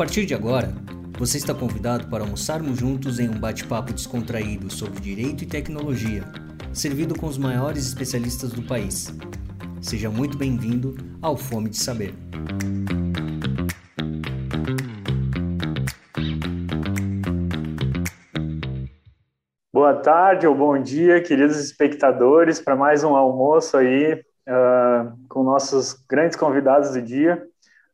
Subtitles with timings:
[0.00, 0.72] partir de agora,
[1.18, 6.24] você está convidado para almoçarmos juntos em um bate-papo descontraído sobre direito e tecnologia,
[6.72, 9.14] servido com os maiores especialistas do país.
[9.82, 12.14] Seja muito bem-vindo ao Fome de Saber.
[19.70, 25.92] Boa tarde ou bom dia, queridos espectadores, para mais um almoço aí uh, com nossos
[26.08, 27.49] grandes convidados do dia.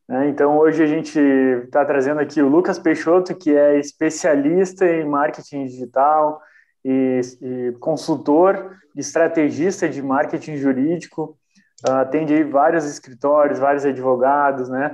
[0.07, 0.29] Né?
[0.29, 5.65] Então, hoje a gente está trazendo aqui o Lucas Peixoto, que é especialista em marketing
[5.65, 6.41] digital
[6.83, 11.37] e, e consultor, estrategista de marketing jurídico,
[11.87, 14.91] uh, atende vários escritórios, vários advogados, né?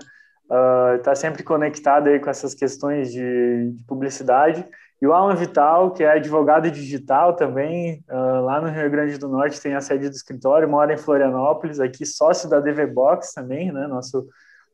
[0.97, 4.65] Está uh, sempre conectado aí com essas questões de, de, publicidade.
[5.01, 9.29] E o Alan Vital, que é advogado digital também, uh, lá no Rio Grande do
[9.29, 13.71] Norte, tem a sede do escritório, mora em Florianópolis, aqui sócio da DV Box também,
[13.71, 13.87] né?
[13.87, 14.27] Nosso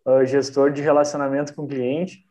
[0.06, 2.24] uh, gestor de relacionamento com cliente.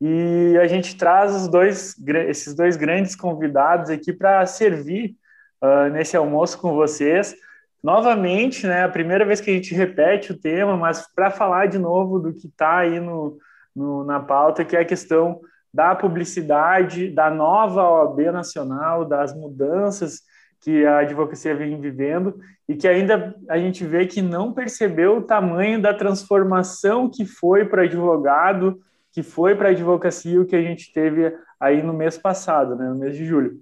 [0.00, 1.96] E a gente traz os dois,
[2.28, 5.16] esses dois grandes convidados aqui para servir
[5.62, 7.34] uh, nesse almoço com vocês.
[7.82, 11.78] Novamente, né, a primeira vez que a gente repete o tema, mas para falar de
[11.78, 13.38] novo do que está aí no,
[13.74, 15.40] no, na pauta, que é a questão
[15.72, 20.22] da publicidade, da nova OAB nacional, das mudanças
[20.60, 25.22] que a advocacia vem vivendo e que ainda a gente vê que não percebeu o
[25.22, 28.80] tamanho da transformação que foi para advogado,
[29.12, 32.88] que foi para a advocacia o que a gente teve aí no mês passado, né,
[32.88, 33.60] no mês de julho.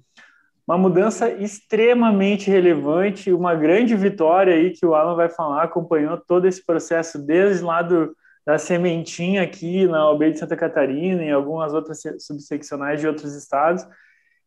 [0.66, 6.46] Uma mudança extremamente relevante, uma grande vitória aí que o Alan vai falar, acompanhou todo
[6.46, 11.72] esse processo desde lá do, da sementinha aqui na OB de Santa Catarina e algumas
[11.72, 13.86] outras subseccionais de outros estados.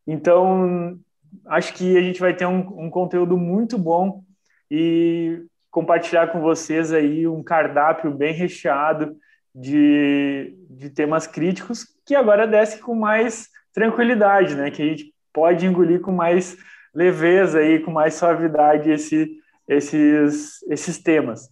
[0.05, 0.99] Então,
[1.45, 4.23] acho que a gente vai ter um, um conteúdo muito bom
[4.69, 9.15] e compartilhar com vocês aí um cardápio bem recheado
[9.53, 14.71] de, de temas críticos que agora desce com mais tranquilidade, né?
[14.71, 16.57] Que a gente pode engolir com mais
[16.93, 19.29] leveza e com mais suavidade esse,
[19.67, 21.49] esses, esses temas.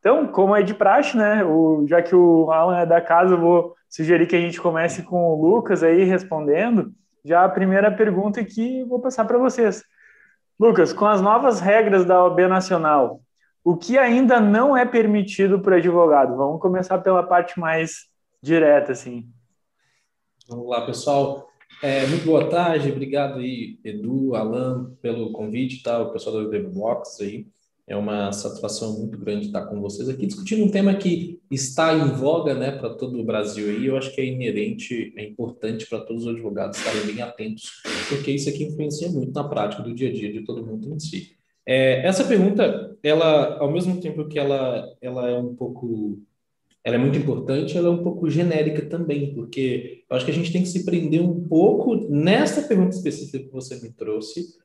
[0.00, 1.44] Então, como é de praxe, né?
[1.44, 5.02] O, já que o Alan é da casa, eu vou sugerir que a gente comece
[5.02, 6.92] com o Lucas aí respondendo
[7.24, 9.82] já a primeira pergunta que vou passar para vocês.
[10.58, 13.20] Lucas, com as novas regras da OAB Nacional,
[13.64, 16.36] o que ainda não é permitido para advogado?
[16.36, 18.06] Vamos começar pela parte mais
[18.42, 19.28] direta, assim.
[20.48, 21.48] Vamos lá, pessoal.
[21.82, 26.00] É, muito boa tarde, obrigado aí, Edu, Alan, pelo convite, tá?
[26.00, 27.46] o pessoal do Box aí.
[27.86, 32.12] É uma satisfação muito grande estar com vocês aqui discutindo um tema que está em
[32.12, 33.86] voga, né, para todo o Brasil aí.
[33.86, 38.30] Eu acho que é inerente, é importante para todos os advogados estarem bem atentos, porque
[38.30, 41.36] isso aqui influencia muito na prática do dia a dia de todo mundo em si.
[41.66, 46.20] É, essa pergunta, ela, ao mesmo tempo que ela, ela é um pouco,
[46.84, 50.34] ela é muito importante, ela é um pouco genérica também, porque eu acho que a
[50.34, 54.56] gente tem que se prender um pouco nessa pergunta específica que você me trouxe,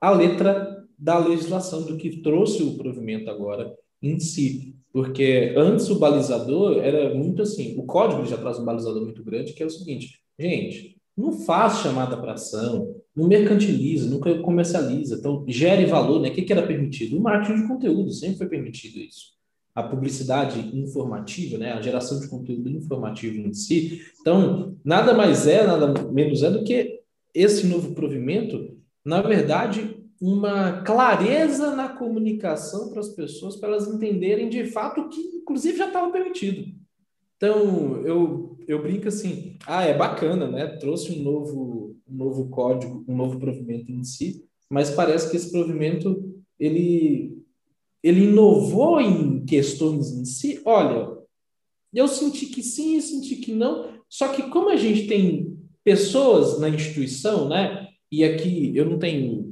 [0.00, 3.72] a letra da legislação, do que trouxe o provimento agora
[4.02, 4.74] em si.
[4.92, 9.52] Porque antes o balizador era muito assim, o código já traz um balizador muito grande,
[9.52, 15.44] que é o seguinte, gente, não faz chamada para ação, não mercantiliza, nunca comercializa, então
[15.48, 16.28] gere valor, né?
[16.28, 17.18] O que, que era permitido?
[17.18, 19.36] O marketing de conteúdo, sempre foi permitido isso.
[19.74, 21.72] A publicidade informativa, né?
[21.72, 24.00] A geração de conteúdo informativo em si.
[24.20, 27.00] Então, nada mais é, nada menos é do que
[27.34, 34.48] esse novo provimento, na verdade, uma clareza na comunicação para as pessoas, para elas entenderem
[34.48, 36.72] de fato o que, inclusive, já estava permitido.
[37.36, 40.66] Então, eu, eu brinco assim, ah, é bacana, né?
[40.78, 45.52] Trouxe um novo, um novo código, um novo provimento em si, mas parece que esse
[45.52, 47.38] provimento, ele,
[48.02, 50.60] ele inovou em questões em si.
[50.64, 51.16] Olha,
[51.94, 56.58] eu senti que sim, eu senti que não, só que como a gente tem pessoas
[56.58, 57.88] na instituição, né?
[58.10, 59.47] E aqui eu não tenho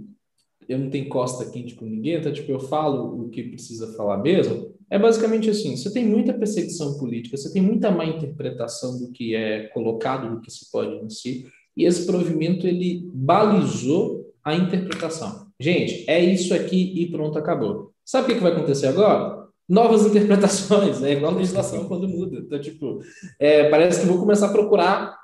[0.69, 4.19] eu não tenho costa quente com ninguém, então, tipo, eu falo o que precisa falar
[4.19, 9.11] mesmo, é basicamente assim, você tem muita perseguição política, você tem muita má interpretação do
[9.13, 11.47] que é colocado, do que se pode em si,
[11.77, 15.47] e esse provimento, ele balizou a interpretação.
[15.61, 17.93] Gente, é isso aqui e pronto, acabou.
[18.05, 19.47] Sabe o que vai acontecer agora?
[19.69, 22.39] Novas interpretações, é igual a legislação quando muda.
[22.39, 23.01] Então, tipo,
[23.39, 25.17] é, parece que vou começar a procurar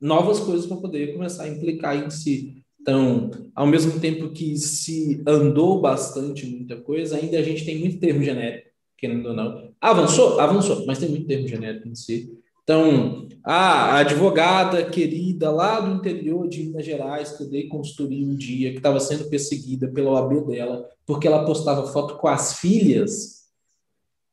[0.00, 2.61] novas coisas para poder começar a implicar em si.
[2.82, 7.98] Então, ao mesmo tempo que se andou bastante muita coisa, ainda a gente tem muito
[7.98, 8.68] termo genérico,
[8.98, 9.72] querendo ou não.
[9.80, 10.38] Avançou?
[10.40, 12.36] Avançou, mas tem muito termo genérico em si.
[12.64, 18.34] Então, a advogada querida lá do interior de Minas Gerais, que eu dei consultoria um
[18.34, 23.42] dia, que estava sendo perseguida pela OAB dela, porque ela postava foto com as filhas,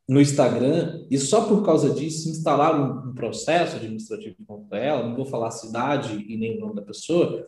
[0.09, 5.23] no Instagram e só por causa disso instalaram um, processo administrativo contra ela, não vou
[5.23, 7.47] falar a cidade e nem o nome da pessoa,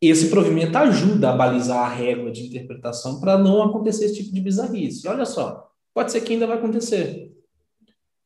[0.00, 4.40] esse provimento ajuda a balizar a régua de interpretação para não acontecer esse tipo de
[4.40, 5.08] bizarrice.
[5.08, 7.32] Olha só, pode ser que ainda vai acontecer.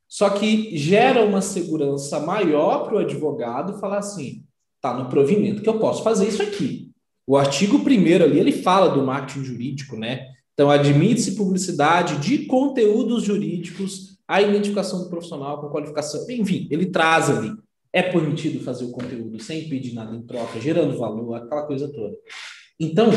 [0.08, 4.44] Só que gera uma segurança maior para o advogado falar assim:
[4.80, 6.90] tá no provimento que eu posso fazer isso aqui.
[7.24, 10.26] O artigo primeiro ali ele fala do marketing jurídico, né?
[10.52, 17.30] Então admite-se publicidade de conteúdos jurídicos, a identificação do profissional com qualificação, enfim, ele traz
[17.30, 17.52] ali
[17.92, 22.14] é permitido fazer o conteúdo sem pedir nada em troca, gerando valor, aquela coisa toda.
[22.78, 23.10] Então,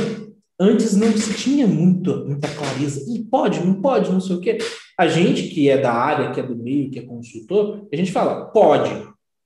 [0.59, 3.05] antes não se tinha muito, muita clareza.
[3.13, 4.57] E pode, não pode, não sei o quê.
[4.97, 8.11] A gente que é da área, que é do meio, que é consultor, a gente
[8.11, 8.91] fala, pode.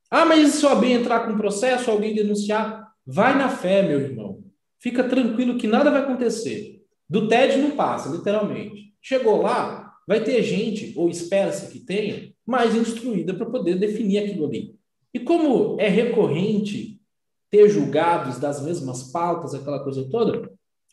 [0.09, 4.43] Ah, mas se o AB entrar com processo, alguém denunciar, vai na fé, meu irmão.
[4.79, 6.81] Fica tranquilo que nada vai acontecer.
[7.09, 8.93] Do TED não passa, literalmente.
[9.01, 14.45] Chegou lá, vai ter gente, ou espera-se que tenha, mais instruída para poder definir aquilo
[14.45, 14.76] ali.
[15.17, 17.01] E como é recorrente
[17.49, 20.47] ter julgados das mesmas pautas, aquela coisa toda,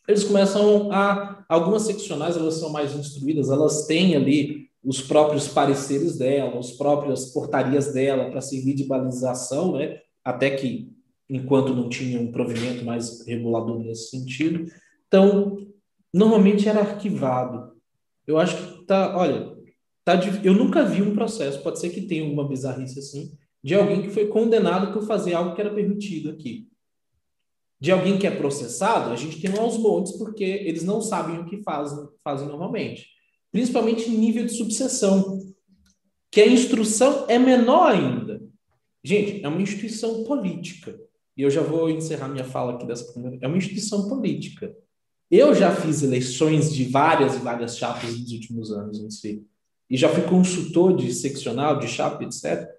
[0.09, 1.45] eles começam a.
[1.47, 7.27] Algumas seccionais elas são mais instruídas, elas têm ali os próprios pareceres dela, as próprias
[7.27, 10.01] portarias dela para servir de balização, né?
[10.25, 10.91] até que
[11.29, 14.73] enquanto não tinha um provimento mais regulador nesse sentido.
[15.07, 15.59] Então,
[16.11, 17.75] normalmente era arquivado.
[18.27, 19.55] Eu acho que tá, olha,
[20.03, 24.03] tá, eu nunca vi um processo, pode ser que tenha alguma bizarrice assim, de alguém
[24.03, 26.69] que foi condenado por fazer algo que era permitido aqui.
[27.81, 31.47] De alguém que é processado, a gente tem aos montes, porque eles não sabem o
[31.47, 33.09] que fazem, fazem normalmente.
[33.51, 35.41] Principalmente em nível de subseção,
[36.31, 38.43] que a instrução é menor ainda.
[39.03, 40.99] Gente, é uma instituição política.
[41.35, 43.39] E eu já vou encerrar minha fala aqui dessa primeira.
[43.41, 44.77] É uma instituição política.
[45.31, 49.43] Eu já fiz eleições de várias e várias chapas nos últimos anos em si.
[49.89, 52.75] E já fui consultor de seccional, de chapa, etc.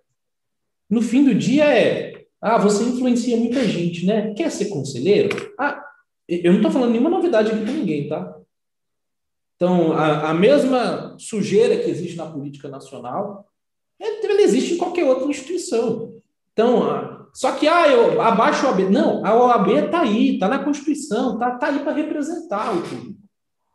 [0.89, 4.33] No fim do dia é, ah, você influencia muita gente, né?
[4.33, 5.53] Quer ser conselheiro?
[5.59, 5.83] Ah,
[6.27, 8.35] eu não estou falando nenhuma novidade aqui para ninguém, tá?
[9.55, 13.47] Então, a, a, mesma sujeira que existe na política nacional,
[13.99, 16.13] é, ela existe em qualquer outra instituição.
[16.51, 18.89] Então, só que, ah, eu abaixo o OAB.
[18.89, 23.19] Não, a OAB está aí, está na Constituição, está tá aí para representar o público.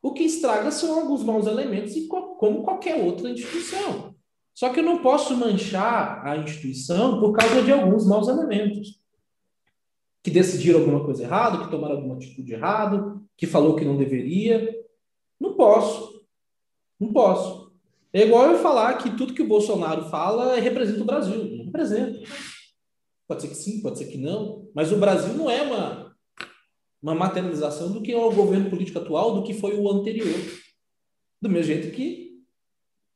[0.02, 4.09] O que estraga são alguns maus elementos, como qualquer outra instituição.
[4.54, 9.00] Só que eu não posso manchar a instituição por causa de alguns maus elementos.
[10.22, 14.68] Que decidiram alguma coisa errada, que tomaram alguma atitude errada, que falou que não deveria.
[15.40, 16.26] Não posso.
[16.98, 17.72] Não posso.
[18.12, 21.56] É igual eu falar que tudo que o Bolsonaro fala representa o Brasil.
[21.56, 22.20] Não representa.
[23.26, 24.68] Pode ser que sim, pode ser que não.
[24.74, 26.16] Mas o Brasil não é uma,
[27.00, 30.34] uma materialização do que é o governo político atual, do que foi o anterior.
[31.40, 32.19] Do mesmo jeito que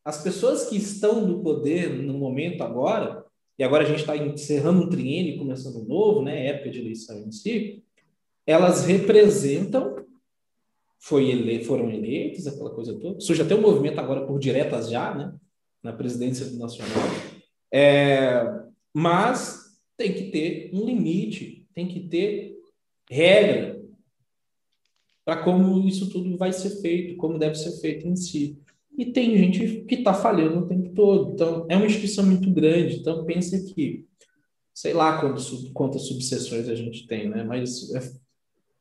[0.05, 3.25] as pessoas que estão no poder no momento agora,
[3.59, 7.19] e agora a gente está encerrando um triênio, começando um novo, né, época de eleição
[7.21, 7.83] em si,
[8.47, 10.05] elas representam,
[10.99, 13.21] foi ele, foram eleitos, aquela coisa toda.
[13.21, 15.33] Surge até um movimento agora por diretas já, né,
[15.83, 17.09] na presidência do Nacional.
[17.73, 18.45] É,
[18.93, 22.55] mas tem que ter um limite, tem que ter
[23.09, 23.83] regra
[25.25, 28.59] para como isso tudo vai ser feito, como deve ser feito em si.
[28.97, 31.33] E tem gente que está falhando o tempo todo.
[31.33, 32.97] Então, é uma instituição muito grande.
[32.97, 34.07] Então, pense que,
[34.73, 37.43] sei lá quantas, quantas subseções a gente tem, né?
[37.43, 38.13] Mas é,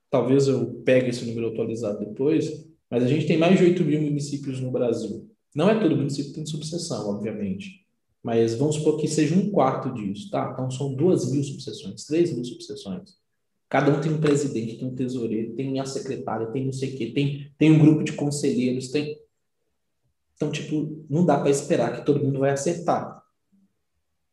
[0.10, 2.67] talvez eu pegue esse número atualizado depois.
[2.89, 5.27] Mas a gente tem mais de 8 mil municípios no Brasil.
[5.55, 7.84] Não é todo município que tem subseção, obviamente.
[8.22, 10.51] Mas vamos supor que seja um quarto disso, tá?
[10.53, 13.15] Então, são 2 mil subseções, 3 mil subseções.
[13.67, 16.98] Cada um tem um presidente, tem um tesoureiro, tem a secretária, tem não sei o
[16.98, 19.17] quê, tem, tem um grupo de conselheiros, tem
[20.35, 23.21] então, tipo, não dá para esperar que todo mundo vai acertar.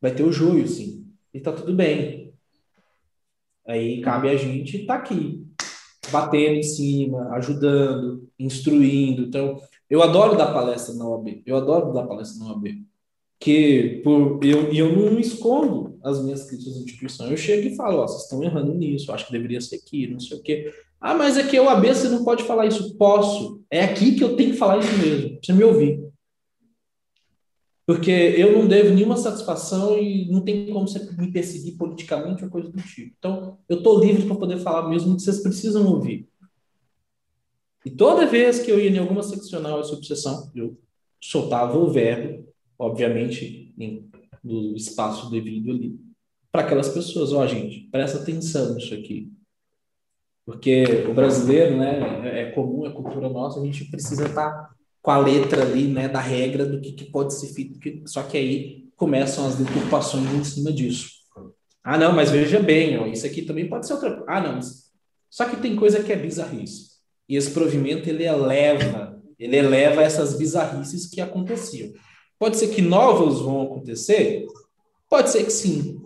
[0.01, 1.05] Vai ter o joio, sim.
[1.33, 2.33] E tá tudo bem.
[3.65, 5.45] Aí cabe a gente estar tá aqui,
[6.11, 9.21] batendo em cima, ajudando, instruindo.
[9.21, 11.43] Então, eu adoro dar palestra na OAB.
[11.45, 12.83] Eu adoro dar palestra na OAB.
[13.39, 17.27] Que por, eu, eu não escondo as minhas críticas à instituição.
[17.29, 20.19] Eu chego e falo, ó, vocês estão errando nisso, acho que deveria ser aqui, não
[20.19, 20.73] sei o quê.
[21.01, 22.95] Ah, mas é o AB, você não pode falar isso.
[22.95, 23.63] Posso.
[23.71, 25.39] É aqui que eu tenho que falar isso mesmo.
[25.43, 25.99] Você me ouvir.
[27.87, 32.51] Porque eu não devo nenhuma satisfação e não tem como você me perseguir politicamente ou
[32.51, 33.15] coisa do tipo.
[33.17, 36.29] Então, eu estou livre para poder falar mesmo que vocês precisam ouvir.
[37.83, 40.77] E toda vez que eu ia em alguma seccional ou subseção, eu
[41.19, 43.73] soltava o verbo, obviamente,
[44.43, 45.99] no espaço devido ali,
[46.51, 47.33] para aquelas pessoas.
[47.33, 49.31] Ó, oh, gente, presta atenção nisso aqui.
[50.45, 54.69] Porque o brasileiro, né, é comum, é cultura nossa, a gente precisa estar tá
[55.01, 58.37] com a letra ali, né, da regra do que, que pode ser feito, só que
[58.37, 61.09] aí começam as deturpações em cima disso.
[61.83, 64.23] Ah, não, mas veja bem, ó, isso aqui também pode ser outra.
[64.27, 64.91] Ah, não, mas...
[65.29, 66.91] só que tem coisa que é bizarrice.
[67.27, 71.91] E esse provimento ele eleva, ele eleva essas bizarrices que aconteciam.
[72.37, 74.45] Pode ser que novos vão acontecer?
[75.09, 75.99] Pode ser que sim.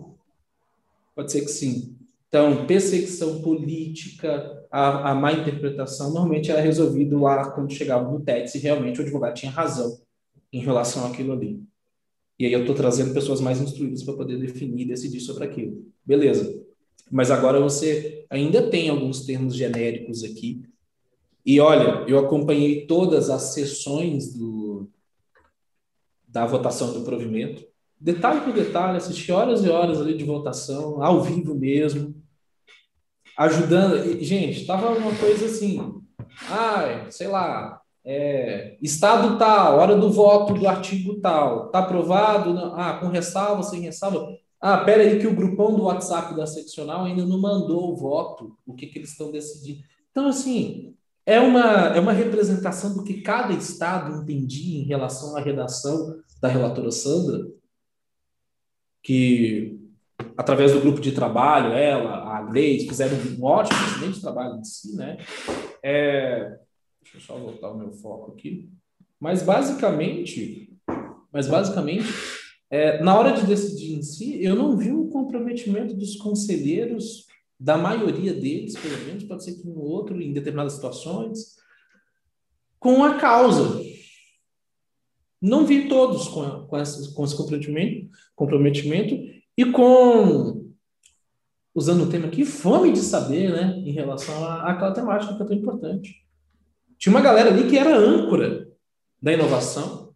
[1.14, 1.95] Pode ser que sim.
[2.28, 8.50] Então, perseguição política, a, a má interpretação, normalmente era resolvido lá quando chegava no TED,
[8.50, 10.00] se realmente o advogado tinha razão
[10.52, 11.62] em relação àquilo ali.
[12.38, 15.86] E aí eu estou trazendo pessoas mais instruídas para poder definir e decidir sobre aquilo.
[16.04, 16.62] Beleza.
[17.10, 20.62] Mas agora você ainda tem alguns termos genéricos aqui.
[21.44, 24.90] E olha, eu acompanhei todas as sessões do,
[26.26, 27.64] da votação do provimento
[28.00, 32.14] detalhe por detalhe, assisti horas e horas ali de votação, ao vivo mesmo,
[33.36, 34.22] ajudando.
[34.22, 36.02] Gente, estava uma coisa assim,
[36.50, 42.54] ah, sei lá, é, estado tal, hora do voto do artigo tal, tá aprovado?
[42.54, 44.28] Não, ah, com ressalva, sem ressalva.
[44.60, 48.56] Ah, pera aí que o grupão do WhatsApp da seccional ainda não mandou o voto,
[48.66, 49.80] o que, que eles estão decidindo.
[50.10, 50.94] Então, assim,
[51.26, 56.48] é uma, é uma representação do que cada estado entendia em relação à redação da
[56.48, 57.44] relatora Sandra,
[59.06, 59.78] que
[60.36, 64.96] através do grupo de trabalho, ela, a Gleide, fizeram um ótimo, excelente trabalho em si,
[64.96, 65.18] né?
[65.80, 66.58] É,
[67.00, 68.68] deixa eu só voltar o meu foco aqui.
[69.20, 70.76] Mas basicamente,
[71.32, 72.08] mas basicamente,
[72.68, 77.26] é, na hora de decidir em si, eu não vi um comprometimento dos conselheiros,
[77.58, 81.54] da maioria deles, pelo menos, pode ser que um outro, em determinadas situações,
[82.80, 83.80] com a causa.
[85.46, 89.14] Não vi todos com, com, esse, com esse comprometimento, comprometimento
[89.56, 90.72] e com,
[91.72, 95.56] usando o tema aqui, fome de saber, né, em relação àquela temática que é tão
[95.56, 96.26] importante.
[96.98, 98.68] Tinha uma galera ali que era âncora
[99.22, 100.12] da inovação.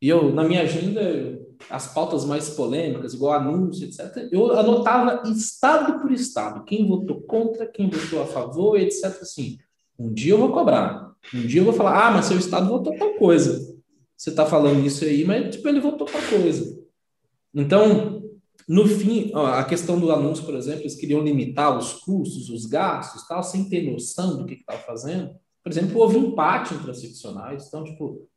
[0.00, 6.00] E eu, na minha agenda, as pautas mais polêmicas, igual anúncio, etc., eu anotava estado
[6.00, 9.04] por estado, quem votou contra, quem votou a favor, etc.
[9.20, 9.58] Assim,
[9.98, 11.11] um dia eu vou cobrar.
[11.34, 13.72] Um dia eu vou falar, ah, mas seu estado votou tal coisa.
[14.16, 16.80] Você está falando isso aí, mas tipo, ele votou tal coisa.
[17.54, 18.22] Então,
[18.68, 23.26] no fim, a questão do anúncio, por exemplo, eles queriam limitar os custos, os gastos,
[23.26, 25.34] tal, sem ter noção do que estava fazendo.
[25.62, 27.66] Por exemplo, houve empate entre as seccionais.
[27.66, 28.28] Então, tipo,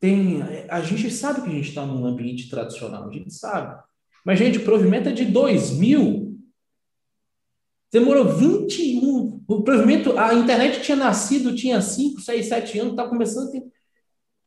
[0.00, 3.82] tem, a gente sabe que a gente está num ambiente tradicional, a gente sabe.
[4.24, 6.23] Mas, gente, o provimento é de 2000.
[7.94, 13.52] Demorou 21 o provimento, a internet tinha nascido, tinha 5, 6, 7 anos, está começando
[13.52, 13.62] ter...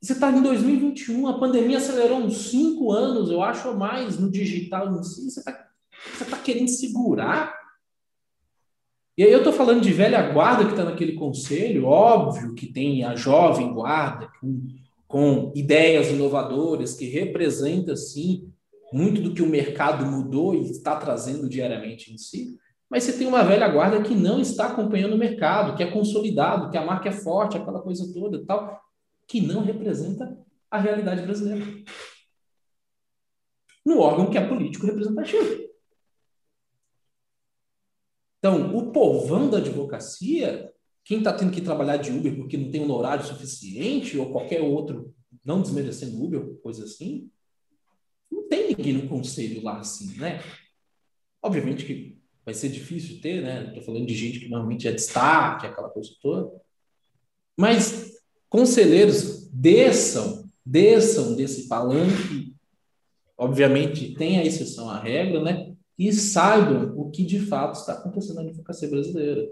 [0.02, 4.30] Você está em 2021, a pandemia acelerou uns 5 anos, eu acho, ou mais, no
[4.30, 5.32] digital em si.
[5.32, 5.66] Você está
[6.14, 7.56] você tá querendo segurar?
[9.18, 13.06] E aí eu estou falando de velha guarda que está naquele conselho, óbvio que tem
[13.06, 14.68] a jovem guarda, com,
[15.08, 18.52] com ideias inovadoras, que representa, sim,
[18.92, 22.58] muito do que o mercado mudou e está trazendo diariamente em si.
[22.90, 26.70] Mas você tem uma velha guarda que não está acompanhando o mercado, que é consolidado,
[26.72, 28.82] que a marca é forte, aquela coisa toda tal,
[29.28, 30.38] que não representa
[30.72, 31.66] a realidade brasileira.
[33.86, 35.68] No órgão que é político representativo.
[38.40, 40.72] Então, o povão da advocacia,
[41.04, 44.62] quem está tendo que trabalhar de Uber porque não tem um horário suficiente, ou qualquer
[44.62, 45.14] outro,
[45.44, 47.30] não desmerecendo Uber, coisa assim,
[48.32, 50.42] não tem ninguém no conselho lá assim, né?
[51.42, 52.18] Obviamente que
[52.48, 53.66] vai ser difícil ter, né?
[53.68, 56.50] Estou falando de gente que normalmente é destaque, aquela coisa toda.
[57.60, 58.14] Mas
[58.48, 62.56] conselheiros desçam, desçam desse palanque,
[63.38, 65.74] obviamente tem a exceção à regra, né?
[66.00, 69.46] E saibam o que de fato está acontecendo na advocacia brasileira.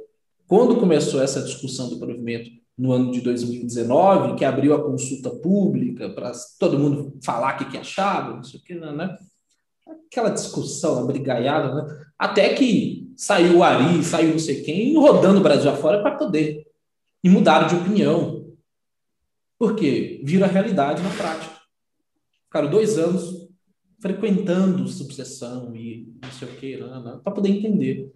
[0.48, 6.12] Quando começou essa discussão do provimento no ano de 2019, que abriu a consulta pública
[6.12, 9.18] para todo mundo falar o que, que achava, não sei o que, né?
[10.16, 12.06] Aquela discussão, a brigaiada, né?
[12.18, 16.66] até que saiu o Ari, saiu não sei quem, rodando o Brasil afora para poder.
[17.22, 18.56] E mudaram de opinião.
[19.60, 20.22] Por quê?
[20.24, 21.54] Viram a realidade na prática.
[22.46, 23.50] Ficaram dois anos
[24.00, 28.12] frequentando subseção e não sei o que, né, né para poder entender.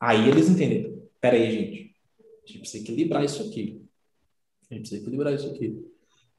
[0.00, 1.00] Aí eles entenderam.
[1.20, 1.94] Peraí, gente.
[2.18, 3.84] A gente precisa equilibrar isso aqui.
[4.70, 5.84] A gente precisa equilibrar isso aqui.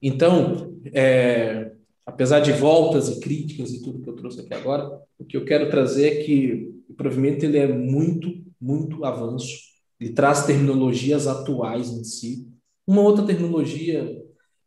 [0.01, 1.75] Então, é,
[2.09, 5.45] apesar de voltas e críticas e tudo que eu trouxe aqui agora, o que eu
[5.45, 9.69] quero trazer é que o provimento ele é muito, muito avanço.
[9.99, 12.47] Ele traz terminologias atuais em si.
[12.87, 14.21] Uma outra terminologia,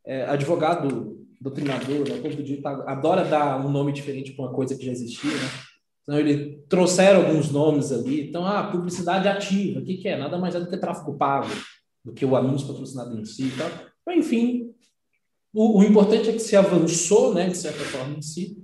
[0.04, 4.54] é, advogado, doutrinador, né, o povo do direito adora dar um nome diferente para uma
[4.54, 5.48] coisa que já existia, né?
[6.02, 8.28] Então, ele trouxeram alguns nomes ali.
[8.28, 10.18] Então, ah, publicidade ativa, o que, que é?
[10.18, 11.48] Nada mais é do que tráfego pago.
[12.04, 13.70] do que o anúncio patrocinado em si e tal.
[14.16, 14.74] Enfim,
[15.52, 18.56] o, o, importante é que se avançou, né, de certa forma em si,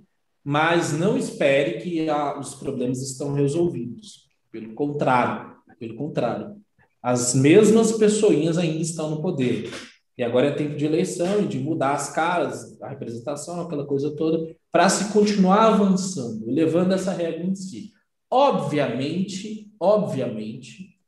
[0.43, 4.27] mas não espere que a, os problemas estão resolvidos.
[4.51, 6.57] Pelo contrário, pelo contrário.
[7.03, 9.71] As mesmas pessoinhas ainda estão no poder.
[10.17, 14.17] E agora é tempo de eleição e de mudar as caras, a representação, aquela coisa
[14.17, 17.93] toda, para se continuar avançando, levando essa regra em si.
[18.31, 20.99] Obviamente, obviamente,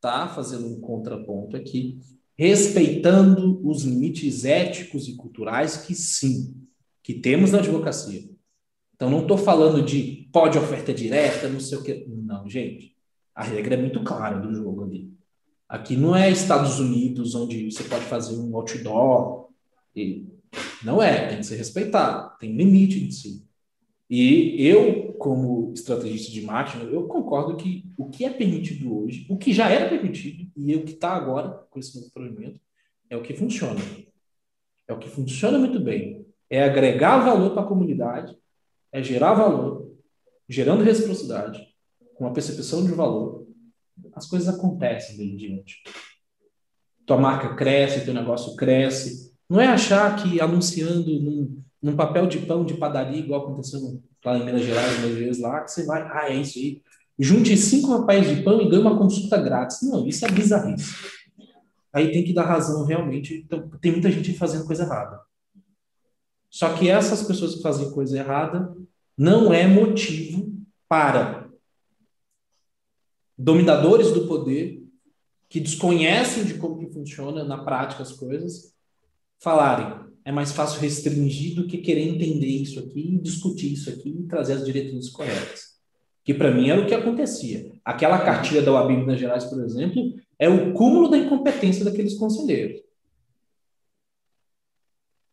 [0.00, 1.98] tá fazendo um contraponto aqui,
[2.38, 6.54] respeitando os limites éticos e culturais que sim,
[7.02, 8.30] que temos na advocacia.
[8.94, 12.06] Então não estou falando de pode oferta direta, não sei o que.
[12.08, 12.96] Não, gente.
[13.34, 15.12] A regra é muito clara do jogo ali.
[15.68, 19.48] Aqui não é Estados Unidos, onde você pode fazer um outdoor.
[19.96, 20.26] E
[20.84, 23.44] não é, tem que ser respeitado, tem limite em si.
[24.14, 29.38] E eu, como estrategista de marketing, eu concordo que o que é permitido hoje, o
[29.38, 32.60] que já era permitido e o que está agora com esse novo provimento,
[33.08, 33.80] é o que funciona.
[34.86, 36.26] É o que funciona muito bem.
[36.50, 38.36] É agregar valor para a comunidade,
[38.92, 39.90] é gerar valor,
[40.46, 41.66] gerando reciprocidade,
[42.14, 43.46] com a percepção de valor,
[44.12, 45.82] as coisas acontecem daí em diante.
[47.06, 49.32] Tua marca cresce, teu negócio cresce.
[49.48, 54.38] Não é achar que anunciando num, num papel de pão de padaria, igual aconteceu lá
[54.38, 56.80] em Minas Gerais, uma vez lá, que você vai, ah, é isso aí.
[57.18, 59.82] Junte cinco papéis de pão e ganhe uma consulta grátis.
[59.82, 60.94] Não, isso é bizarrice.
[61.92, 63.42] Aí tem que dar razão realmente.
[63.44, 65.20] Então, tem muita gente fazendo coisa errada.
[66.48, 68.74] Só que essas pessoas que fazem coisa errada
[69.18, 70.52] não é motivo
[70.88, 71.50] para
[73.36, 74.82] dominadores do poder
[75.48, 78.72] que desconhecem de como que funciona na prática as coisas
[79.38, 84.28] falarem é mais fácil restringir do que querer entender isso aqui, discutir isso aqui e
[84.28, 85.72] trazer as diretrizes corretas.
[86.24, 87.72] Que para mim era o que acontecia.
[87.84, 92.80] Aquela cartilha da OAB Minas Gerais, por exemplo, é o cúmulo da incompetência daqueles conselheiros.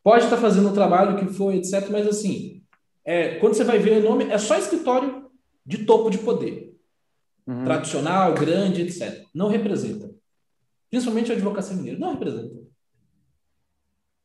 [0.02, 2.62] Pode estar fazendo o trabalho que foi, etc., mas assim,
[3.04, 5.30] é, quando você vai ver o nome, é só escritório
[5.64, 6.70] de topo de poder
[7.46, 7.64] uhum.
[7.64, 9.24] tradicional, grande, etc.
[9.34, 10.10] Não representa.
[10.88, 11.98] Principalmente a advocacia mineira.
[11.98, 12.59] Não representa.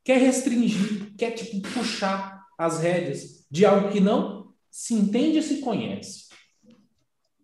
[0.05, 5.61] Quer restringir, quer tipo, puxar as rédeas de algo que não se entende e se
[5.61, 6.25] conhece.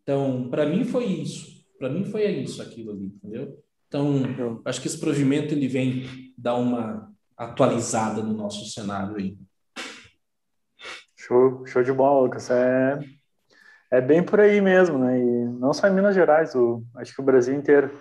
[0.04, 1.66] Então, para mim foi isso.
[1.80, 3.58] Para mim foi isso, aquilo ali, entendeu?
[3.88, 9.36] Então, acho que esse provimento ele vem dar uma atualizada no nosso cenário aí.
[11.16, 12.52] Show, show de bola, Lucas.
[12.52, 13.00] É,
[13.90, 15.20] é bem por aí mesmo, né?
[15.20, 18.00] E não só em Minas Gerais, o, acho que o Brasil inteiro.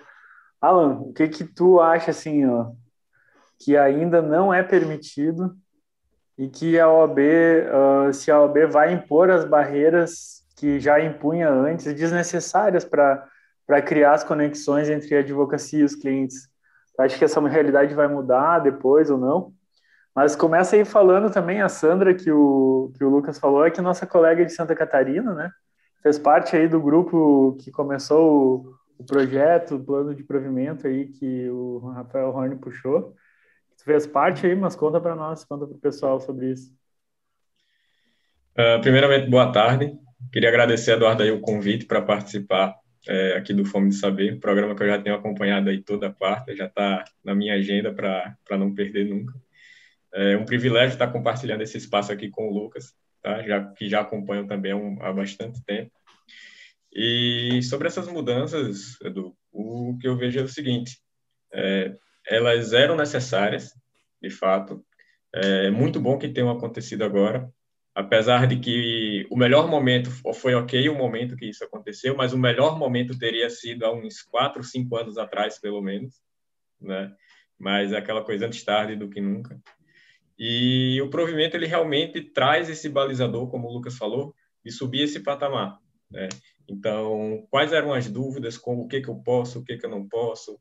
[0.61, 2.71] Alan, o que que tu acha assim, ó,
[3.63, 5.55] que ainda não é permitido
[6.37, 11.49] e que a OAB, uh, se a OAB vai impor as barreiras que já impunha
[11.49, 13.27] antes, desnecessárias para
[13.71, 16.49] para criar as conexões entre a advocacia e os clientes.
[16.99, 19.53] Acho que essa realidade vai mudar depois ou não.
[20.13, 23.79] Mas começa aí falando também a Sandra, que o, que o Lucas falou, é que
[23.79, 25.49] nossa colega de Santa Catarina, né?
[26.01, 31.07] fez parte aí do grupo que começou o, o projeto, o plano de provimento aí
[31.07, 33.15] que o Rafael Horne puxou.
[33.81, 36.71] Tu fez parte aí, mas conta para nós, conta para o pessoal sobre isso.
[38.51, 39.91] Uh, primeiramente, boa tarde.
[40.31, 42.75] Queria agradecer, Eduardo, aí o convite para participar
[43.07, 46.55] é, aqui do Fome de Saber, programa que eu já tenho acompanhado aí toda quarta,
[46.55, 49.33] já está na minha agenda para não perder nunca.
[50.13, 53.41] É um privilégio estar compartilhando esse espaço aqui com o Lucas tá?
[53.41, 55.91] já, que já acompanham também há, um, há bastante tempo.
[56.93, 60.99] E sobre essas mudanças, Edu, o que eu vejo é o seguinte:
[61.51, 61.95] é,
[62.27, 63.73] elas eram necessárias,
[64.21, 64.83] de fato.
[65.33, 67.49] É muito bom que tenham acontecido agora,
[67.95, 72.37] apesar de que o melhor momento foi ok o momento que isso aconteceu, mas o
[72.37, 76.15] melhor momento teria sido há uns quatro, cinco anos atrás, pelo menos,
[76.79, 77.13] né?
[77.57, 79.59] Mas é aquela coisa antes tarde do que nunca.
[80.37, 84.33] E o provimento ele realmente traz esse balizador, como o Lucas falou,
[84.65, 85.77] de subir esse patamar.
[86.09, 86.27] Né?
[86.67, 89.89] Então, quais eram as dúvidas, como o que que eu posso, o que que eu
[89.89, 90.59] não posso?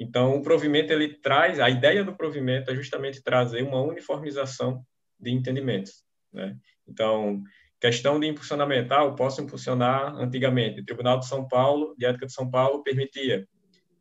[0.00, 4.82] Então, o provimento ele traz, a ideia do provimento é justamente trazer uma uniformização
[5.20, 6.02] de entendimentos.
[6.32, 6.56] Né?
[6.88, 7.42] Então,
[7.78, 10.80] questão de impulsionamento, ah, eu posso impulsionar antigamente.
[10.80, 13.46] O Tribunal de São Paulo, de Ética de São Paulo, permitia.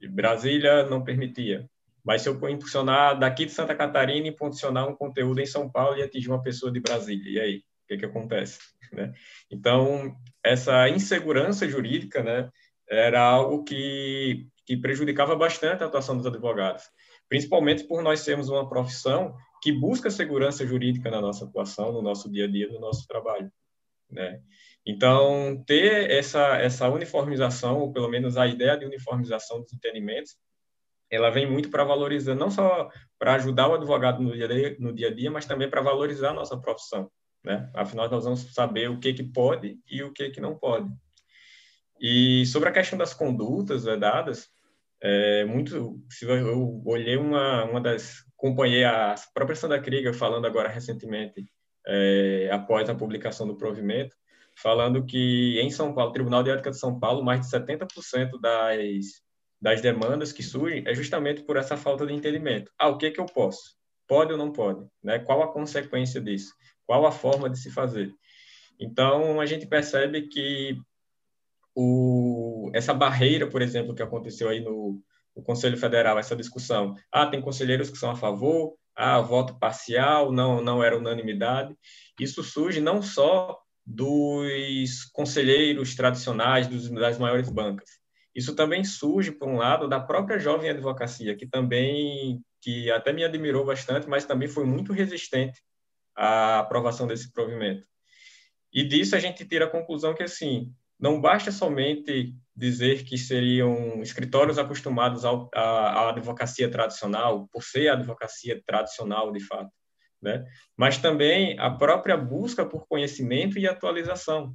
[0.09, 1.69] Brasília não permitia.
[2.01, 5.97] Mas se eu impulsionar daqui de Santa Catarina e impulsionar um conteúdo em São Paulo
[5.97, 7.57] e atingir uma pessoa de Brasília, e aí?
[7.57, 8.59] O que, que acontece?
[8.93, 9.11] Né?
[9.51, 12.49] Então, essa insegurança jurídica né,
[12.89, 16.83] era algo que, que prejudicava bastante a atuação dos advogados,
[17.27, 22.31] principalmente por nós sermos uma profissão que busca segurança jurídica na nossa atuação, no nosso
[22.31, 23.51] dia a dia, no nosso trabalho.
[24.11, 24.39] Né?
[24.85, 30.37] Então, ter essa, essa uniformização, ou pelo menos a ideia de uniformização dos entendimentos,
[31.09, 34.93] ela vem muito para valorizar, não só para ajudar o advogado no dia, dia, no
[34.93, 37.09] dia a dia, mas também para valorizar a nossa profissão.
[37.43, 37.67] Né?
[37.73, 40.87] Afinal, nós vamos saber o que, que pode e o que, que não pode.
[41.99, 44.47] E sobre a questão das condutas vedadas,
[45.01, 45.99] é muito.
[46.21, 48.23] Eu olhei uma, uma das.
[48.37, 51.51] Acompanhei a própria Sandra Krieger falando agora recentemente,
[51.85, 54.15] é, após a publicação do provimento,
[54.55, 59.21] falando que em São Paulo, Tribunal de Ética de São Paulo, mais de 70% das,
[59.61, 62.71] das demandas que surgem é justamente por essa falta de entendimento.
[62.77, 63.75] Ah, o que, que eu posso?
[64.07, 64.87] Pode ou não pode?
[65.03, 65.19] Né?
[65.19, 66.53] Qual a consequência disso?
[66.85, 68.13] Qual a forma de se fazer?
[68.79, 70.77] Então, a gente percebe que
[71.75, 75.01] o, essa barreira, por exemplo, que aconteceu aí no,
[75.35, 76.95] no Conselho Federal, essa discussão.
[77.11, 81.75] Ah, tem conselheiros que são a favor, ah, voto parcial, não, não era unanimidade.
[82.19, 87.89] Isso surge não só dos conselheiros tradicionais dos, das maiores bancas.
[88.35, 93.23] Isso também surge, por um lado, da própria jovem advocacia, que também, que até me
[93.23, 95.61] admirou bastante, mas também foi muito resistente
[96.15, 97.87] à aprovação desse provimento.
[98.71, 104.01] E disso a gente tira a conclusão que, assim, não basta somente dizer que seriam
[104.01, 109.71] escritórios acostumados à advocacia tradicional, por ser a advocacia tradicional de fato,
[110.21, 110.45] né?
[110.75, 114.53] mas também a própria busca por conhecimento e atualização.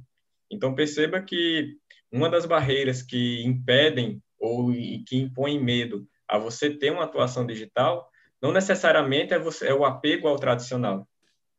[0.51, 1.75] Então, perceba que
[2.11, 4.71] uma das barreiras que impedem ou
[5.07, 8.07] que impõem medo a você ter uma atuação digital
[8.39, 11.07] não necessariamente é, você, é o apego ao tradicional,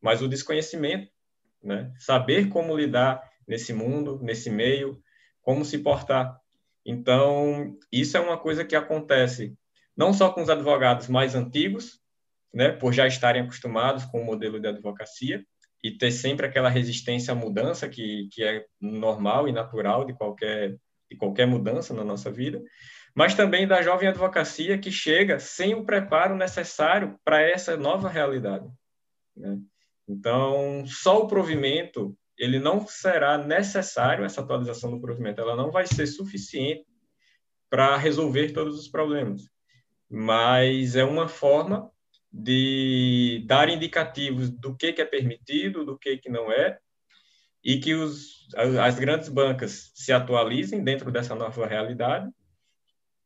[0.00, 1.10] mas o desconhecimento,
[1.60, 1.92] né?
[1.98, 5.00] saber como lidar nesse mundo, nesse meio,
[5.40, 6.38] como se portar.
[6.84, 9.56] Então, isso é uma coisa que acontece
[9.96, 12.00] não só com os advogados mais antigos,
[12.52, 15.44] né, por já estarem acostumados com o modelo de advocacia
[15.82, 20.76] e ter sempre aquela resistência à mudança que, que é normal e natural de qualquer,
[21.10, 22.62] de qualquer mudança na nossa vida,
[23.14, 28.68] mas também da jovem advocacia que chega sem o preparo necessário para essa nova realidade.
[29.36, 29.58] Né?
[30.08, 35.86] Então, só o provimento ele não será necessário essa atualização do provimento, ela não vai
[35.86, 36.84] ser suficiente
[37.70, 39.42] para resolver todos os problemas,
[40.08, 41.90] mas é uma forma
[42.32, 46.78] de dar indicativos do que, que é permitido, do que, que não é,
[47.64, 52.30] e que os, as grandes bancas se atualizem dentro dessa nova realidade,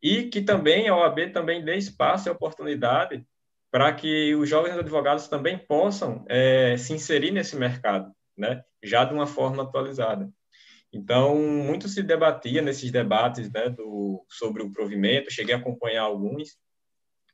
[0.01, 3.23] e que também a OAB também dê espaço e oportunidade
[3.69, 9.13] para que os jovens advogados também possam é, se inserir nesse mercado né, já de
[9.13, 10.31] uma forma atualizada.
[10.93, 16.57] Então, muito se debatia nesses debates né, do, sobre o provimento, cheguei a acompanhar alguns,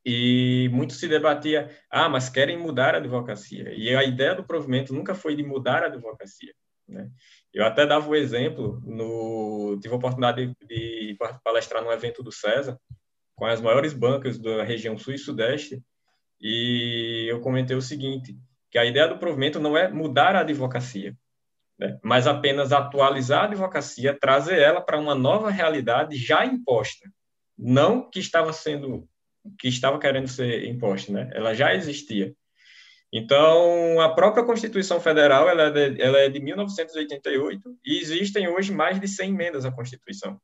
[0.05, 3.73] e muito se debatia, ah, mas querem mudar a advocacia.
[3.73, 6.53] E a ideia do provimento nunca foi de mudar a advocacia.
[6.87, 7.09] Né?
[7.53, 12.31] Eu até dava o exemplo, no, tive a oportunidade de, de palestrar num evento do
[12.31, 12.79] César,
[13.35, 15.81] com as maiores bancas da região sul e sudeste,
[16.39, 18.37] e eu comentei o seguinte,
[18.69, 21.15] que a ideia do provimento não é mudar a advocacia,
[21.79, 21.97] né?
[22.03, 27.09] mas apenas atualizar a advocacia, trazer ela para uma nova realidade já imposta,
[27.57, 29.07] não que estava sendo
[29.57, 31.29] que estava querendo ser imposta, né?
[31.33, 32.35] Ela já existia.
[33.11, 38.73] Então, a própria Constituição Federal ela é, de, ela é de 1988 e existem hoje
[38.73, 40.39] mais de 100 emendas à Constituição.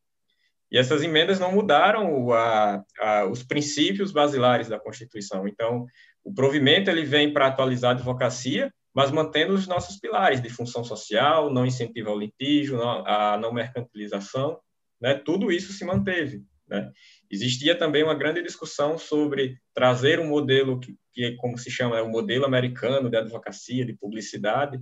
[0.73, 5.47] E essas emendas não mudaram a, a, os princípios basilares da Constituição.
[5.47, 5.85] Então,
[6.23, 10.83] o provimento ele vem para atualizar a advocacia, mas mantendo os nossos pilares de função
[10.83, 14.59] social, não incentivo ao litígio, a não mercantilização,
[14.99, 15.13] né?
[15.13, 16.91] Tudo isso se manteve, né?
[17.29, 21.99] Existia também uma grande discussão sobre trazer um modelo que, que é como se chama,
[21.99, 24.81] é o modelo americano de advocacia, de publicidade,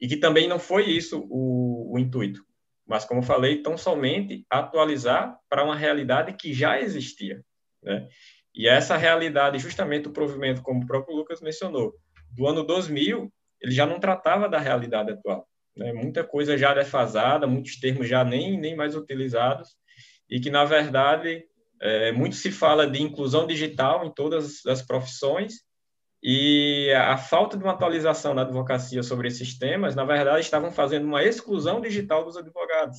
[0.00, 2.42] e que também não foi isso o, o intuito,
[2.88, 7.44] mas como falei, tão somente atualizar para uma realidade que já existia,
[7.82, 8.08] né?
[8.54, 11.94] E essa realidade, justamente o provimento, como o próprio Lucas mencionou,
[12.32, 15.46] do ano 2000, ele já não tratava da realidade atual.
[15.76, 15.92] Né?
[15.92, 19.76] Muita coisa já defasada, muitos termos já nem, nem mais utilizados,
[20.28, 21.44] e que, na verdade,
[21.80, 25.60] é, muito se fala de inclusão digital em todas as profissões,
[26.22, 31.04] e a falta de uma atualização da advocacia sobre esses temas, na verdade, estavam fazendo
[31.06, 32.98] uma exclusão digital dos advogados.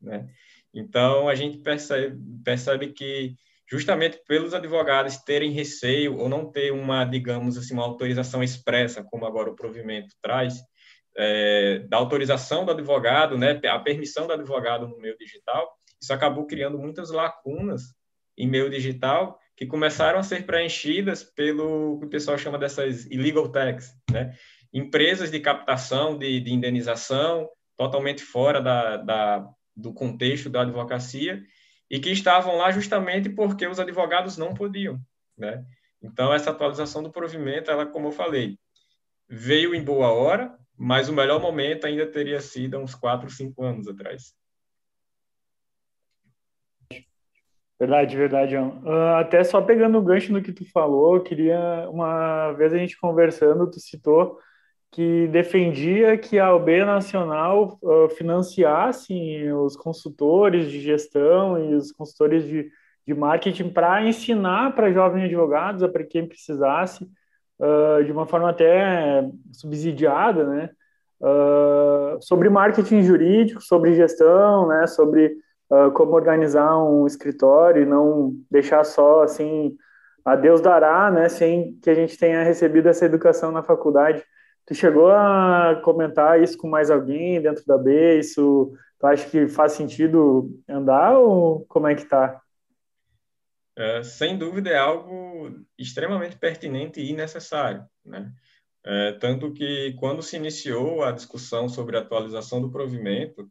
[0.00, 0.28] Né?
[0.72, 3.34] Então, a gente percebe, percebe que
[3.68, 9.26] justamente pelos advogados terem receio ou não ter uma, digamos assim, uma autorização expressa, como
[9.26, 10.60] agora o provimento traz,
[11.16, 16.46] é, da autorização do advogado, né, a permissão do advogado no meio digital, isso acabou
[16.46, 17.94] criando muitas lacunas
[18.36, 23.48] em meio digital que começaram a ser preenchidas pelo que o pessoal chama dessas illegal
[23.48, 24.34] tax, né?
[24.72, 31.42] Empresas de captação de, de indenização totalmente fora da, da, do contexto da advocacia
[31.90, 35.00] e que estavam lá justamente porque os advogados não podiam,
[35.38, 35.64] né?
[36.02, 38.58] Então, essa atualização do provimento, ela, como eu falei,
[39.28, 43.88] veio em boa hora, mas o melhor momento ainda teria sido uns quatro, cinco anos
[43.88, 44.34] atrás.
[47.78, 52.72] Verdade, verdade, Uh, até só pegando o gancho no que tu falou, queria uma vez
[52.72, 54.38] a gente conversando, tu citou
[54.94, 59.12] que defendia que a OB Nacional uh, financiasse
[59.52, 62.70] os consultores de gestão e os consultores de,
[63.04, 67.10] de marketing para ensinar para jovens advogados, para quem precisasse,
[67.58, 70.70] uh, de uma forma até subsidiada, né,
[71.20, 75.34] uh, sobre marketing jurídico, sobre gestão, né, sobre
[75.94, 79.76] como organizar um escritório e não deixar só assim
[80.24, 84.24] a Deus dará, né, sem que a gente tenha recebido essa educação na faculdade.
[84.66, 88.18] Tu chegou a comentar isso com mais alguém dentro da B?
[88.18, 92.40] Isso tu acha que faz sentido andar ou como é que tá?
[93.76, 98.32] É, sem dúvida é algo extremamente pertinente e necessário, né?
[98.86, 103.50] É, tanto que quando se iniciou a discussão sobre a atualização do provimento,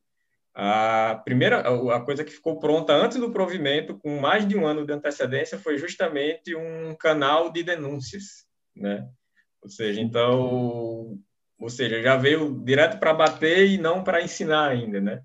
[0.56, 4.86] a primeira a coisa que ficou pronta antes do provimento, com mais de um ano
[4.86, 9.08] de antecedência, foi justamente um canal de denúncias, né?
[9.62, 11.18] Ou seja, então,
[11.60, 15.22] ou seja, já veio direto para bater e não para ensinar ainda, né?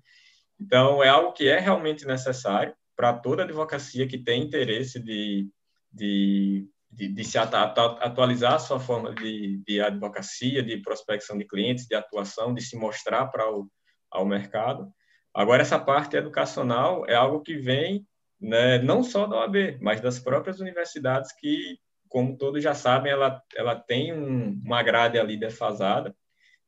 [0.59, 5.47] Então, é algo que é realmente necessário para toda advocacia que tem interesse de,
[5.91, 11.85] de, de, de se atualizar a sua forma de, de advocacia, de prospecção de clientes,
[11.85, 13.69] de atuação, de se mostrar para o
[14.11, 14.91] ao mercado.
[15.33, 18.05] Agora, essa parte educacional é algo que vem
[18.39, 21.77] né, não só da OAB, mas das próprias universidades que
[22.09, 26.13] como todos já sabem, ela, ela tem um, uma grade ali defasada,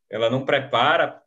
[0.10, 1.20] ela não prepara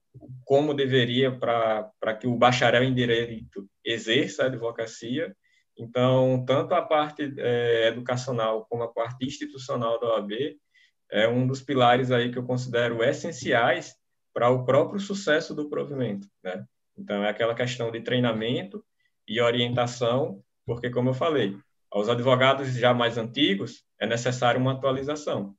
[0.44, 5.36] como deveria para que o bacharel em direito exerça a advocacia.
[5.76, 10.30] Então, tanto a parte é, educacional como a parte institucional da OAB
[11.10, 13.96] é um dos pilares aí que eu considero essenciais
[14.32, 16.64] para o próprio sucesso do provimento, né?
[16.96, 18.84] Então, é aquela questão de treinamento
[19.26, 21.56] e orientação, porque, como eu falei,
[21.90, 25.54] aos advogados já mais antigos, é necessário uma atualização.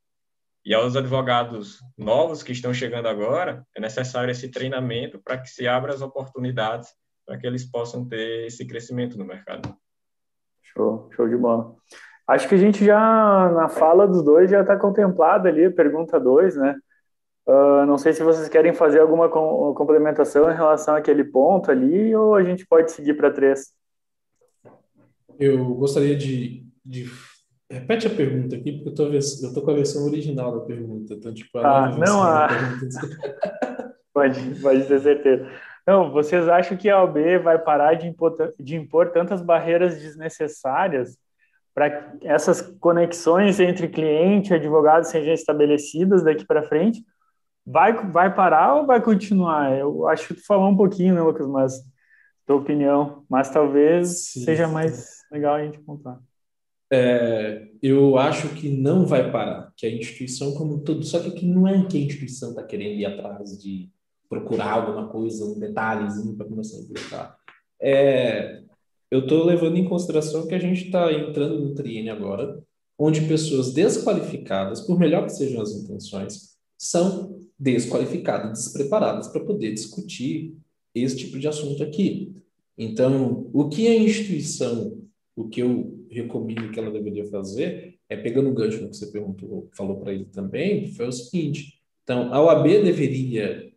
[0.66, 5.68] E aos advogados novos que estão chegando agora, é necessário esse treinamento para que se
[5.68, 6.90] abra as oportunidades
[7.26, 9.76] para que eles possam ter esse crescimento no mercado.
[10.62, 11.76] Show, show de bola.
[12.28, 16.56] Acho que a gente já, na fala dos dois, já está contemplado ali, pergunta dois,
[16.56, 16.76] né?
[17.48, 22.34] Uh, não sei se vocês querem fazer alguma complementação em relação àquele ponto ali, ou
[22.34, 23.74] a gente pode seguir para três.
[25.40, 27.06] Eu gostaria de, de...
[27.70, 31.14] Repete a pergunta aqui, porque eu tô com a versão original da pergunta.
[31.14, 32.48] Então, tipo, a ah, não, a...
[34.14, 35.48] pode, pode ter certeza.
[35.86, 41.16] Não, vocês acham que a OB vai parar de impor, de impor tantas barreiras desnecessárias
[41.76, 47.04] para essas conexões entre cliente e advogado sejam estabelecidas daqui para frente?
[47.66, 49.78] Vai, vai parar ou vai continuar?
[49.78, 51.84] Eu acho que tu falou um pouquinho, né, Lucas, mas
[52.46, 54.44] tua opinião, mas talvez Sim.
[54.44, 56.20] seja mais legal a gente contar.
[56.92, 61.46] É, eu acho que não vai parar, que a instituição como tudo, só que aqui
[61.46, 63.90] não é que a instituição está querendo ir atrás de
[64.30, 67.38] procurar alguma coisa, um detalhezinho para começar a implementar.
[67.82, 68.62] É,
[69.10, 72.62] eu estou levando em consideração que a gente está entrando no triênio agora,
[72.98, 80.56] onde pessoas desqualificadas, por melhor que sejam as intenções, são desqualificadas, despreparadas para poder discutir
[80.94, 82.36] esse tipo de assunto aqui.
[82.78, 85.02] Então, o que a instituição,
[85.36, 89.08] o que eu recomendo que ela deveria fazer, é pegando o gancho no que você
[89.08, 93.72] perguntou, falou para ele também, foi o seguinte: então, a OAB deveria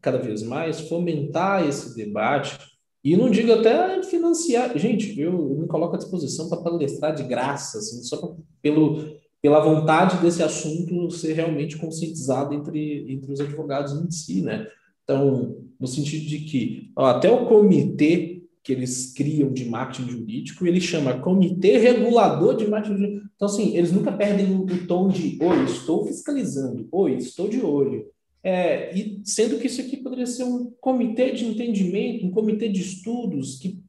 [0.00, 2.58] cada vez mais fomentar esse debate
[3.02, 4.76] e não digo até financiar.
[4.76, 9.60] Gente, eu me coloco à disposição para palestrar de graça, assim, só pra, pelo, pela
[9.60, 14.66] vontade desse assunto ser realmente conscientizado entre, entre os advogados em si, né?
[15.04, 20.66] Então, no sentido de que ó, até o comitê que eles criam de marketing jurídico,
[20.66, 23.26] ele chama Comitê Regulador de Marketing Jurídico.
[23.34, 28.06] Então, assim, eles nunca perdem o, tom de oi, estou fiscalizando, oi, estou de olho.
[28.42, 32.80] É, e sendo que isso aqui poderia ser um comitê de entendimento, um comitê de
[32.80, 33.80] estudos que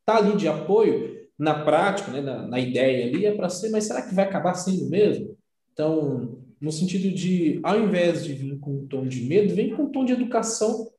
[0.00, 3.84] está ali de apoio na prática, né, na, na ideia ali, é para ser, mas
[3.84, 5.36] será que vai acabar sendo mesmo?
[5.72, 9.84] Então, no sentido de, ao invés de vir com um tom de medo, vem com
[9.84, 10.90] um tom de educação.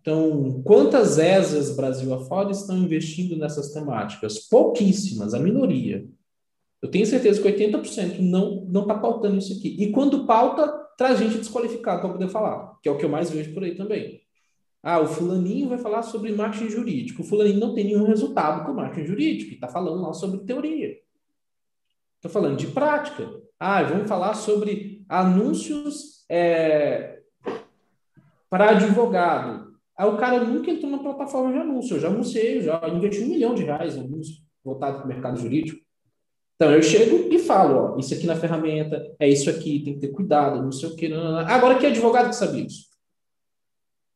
[0.00, 4.38] Então, quantas ESAs Brasil afora estão investindo nessas temáticas?
[4.38, 6.06] Pouquíssimas, a minoria.
[6.80, 9.76] Eu tenho certeza que 80% não não está pautando isso aqui.
[9.78, 13.30] E quando pauta, traz gente desqualificada para poder falar, que é o que eu mais
[13.30, 14.20] vejo por aí também.
[14.86, 17.22] Ah, o fulaninho vai falar sobre marketing jurídico.
[17.22, 20.94] O fulaninho não tem nenhum resultado com marketing jurídico, está falando lá sobre teoria.
[22.16, 23.26] Estou falando de prática.
[23.58, 27.22] Ah, vamos falar sobre anúncios é,
[28.50, 29.72] para advogado.
[29.96, 31.96] Aí o cara nunca entrou na plataforma de anúncio.
[31.96, 35.40] Eu já anunciei, já investi um milhão de reais em anúncios voltados para o mercado
[35.40, 35.80] jurídico.
[36.56, 40.00] Então eu chego e falo, ó, isso aqui na ferramenta, é isso aqui, tem que
[40.00, 41.08] ter cuidado, não sei o que.
[41.08, 41.38] Não, não, não.
[41.40, 42.93] Agora que advogado que sabe isso?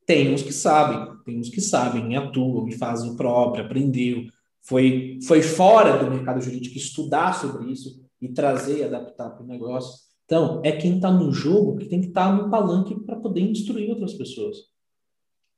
[0.08, 4.24] Tem uns que sabem, tem uns que sabem, atuam e fazem o próprio, aprendeu,
[4.62, 9.46] foi, foi fora do mercado jurídico estudar sobre isso e trazer e adaptar para o
[9.46, 10.00] negócio.
[10.24, 13.42] Então, é quem está no jogo que tem que estar tá no palanque para poder
[13.42, 14.56] instruir outras pessoas.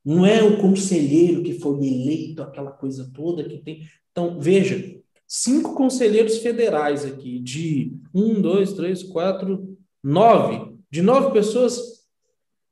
[0.05, 3.85] Não é o conselheiro que foi eleito, aquela coisa toda que tem.
[4.11, 10.77] Então, veja, cinco conselheiros federais aqui, de um, dois, três, quatro, nove.
[10.91, 11.79] De nove pessoas,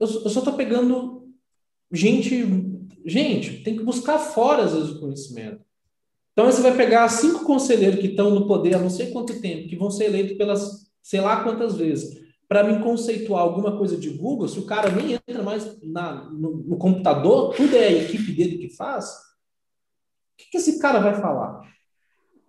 [0.01, 1.18] eu, eu só estou pegando
[1.93, 2.45] gente,
[3.05, 5.61] gente, tem que buscar fora, às vezes, o conhecimento.
[6.33, 9.69] Então, você vai pegar cinco conselheiros que estão no poder há não sei quanto tempo,
[9.69, 14.11] que vão ser eleitos pelas sei lá quantas vezes, para me conceituar alguma coisa de
[14.11, 18.31] Google, se o cara nem entra mais na, no, no computador, tudo é a equipe
[18.33, 19.17] dele que faz, o
[20.37, 21.63] que, que esse cara vai falar?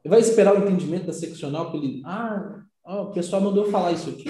[0.03, 2.01] Ele vai esperar o entendimento da seccional para ele.
[2.05, 4.29] Ah, o pessoal mandou falar isso aqui.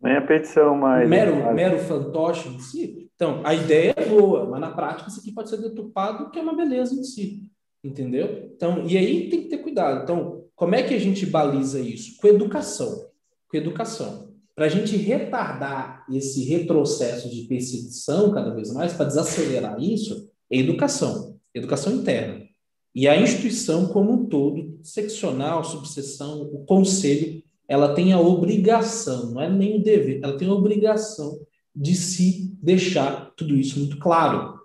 [0.00, 1.08] Nem a petição mais.
[1.08, 3.07] Mero, mero fantoche em si.
[3.18, 6.42] Então, a ideia é boa, mas na prática isso aqui pode ser deturpado, que é
[6.42, 7.50] uma beleza em si.
[7.82, 8.48] Entendeu?
[8.54, 10.04] Então, e aí tem que ter cuidado.
[10.04, 12.16] Então, como é que a gente baliza isso?
[12.20, 13.08] Com educação.
[13.50, 14.32] Com educação.
[14.54, 20.58] Para a gente retardar esse retrocesso de perseguição cada vez mais, para desacelerar isso, é
[20.58, 21.40] educação.
[21.52, 22.46] Educação interna.
[22.94, 29.42] E a instituição como um todo, seccional, subseção, o conselho, ela tem a obrigação, não
[29.42, 31.36] é nem o dever, ela tem a obrigação
[31.78, 34.58] de se deixar tudo isso muito claro.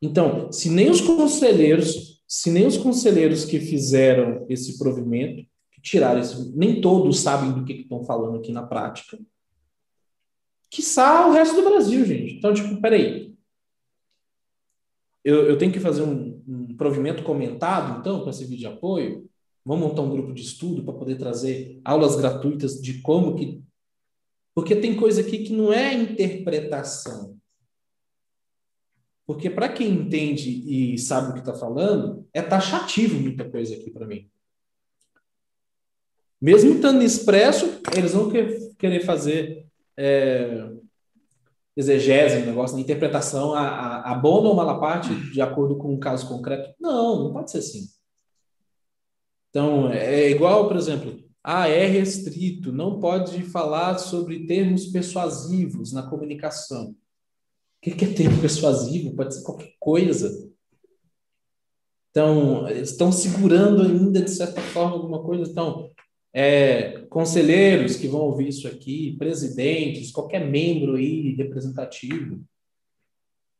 [0.00, 6.20] Então, se nem os conselheiros, se nem os conselheiros que fizeram esse provimento, que tiraram
[6.20, 9.18] esse, nem todos sabem do que, estão falando aqui na prática,
[10.70, 12.34] que o resto do Brasil, gente.
[12.34, 13.34] Então, tipo, peraí.
[15.24, 19.28] Eu, eu tenho que fazer um, um provimento comentado, então, para esse vídeo de apoio?
[19.64, 23.60] Vamos montar um grupo de estudo para poder trazer aulas gratuitas de como que.
[24.60, 27.34] Porque tem coisa aqui que não é interpretação.
[29.26, 33.90] Porque para quem entende e sabe o que está falando, é taxativo muita coisa aqui
[33.90, 34.30] para mim.
[36.38, 40.70] Mesmo estando expresso, eles vão querer fazer é,
[41.74, 46.28] exegese, negócio, na interpretação, a, a, a ou mala parte de acordo com um caso
[46.28, 46.74] concreto.
[46.78, 47.86] Não, não pode ser assim.
[49.48, 56.02] Então, é igual, por exemplo, ah, é restrito, não pode falar sobre termos persuasivos na
[56.02, 56.90] comunicação.
[56.90, 56.96] O
[57.80, 59.16] que é termo persuasivo?
[59.16, 60.50] Pode ser qualquer coisa.
[62.10, 65.50] Então, estão segurando ainda, de certa forma, alguma coisa.
[65.50, 65.90] Então,
[66.32, 72.44] é, conselheiros que vão ouvir isso aqui, presidentes, qualquer membro aí representativo,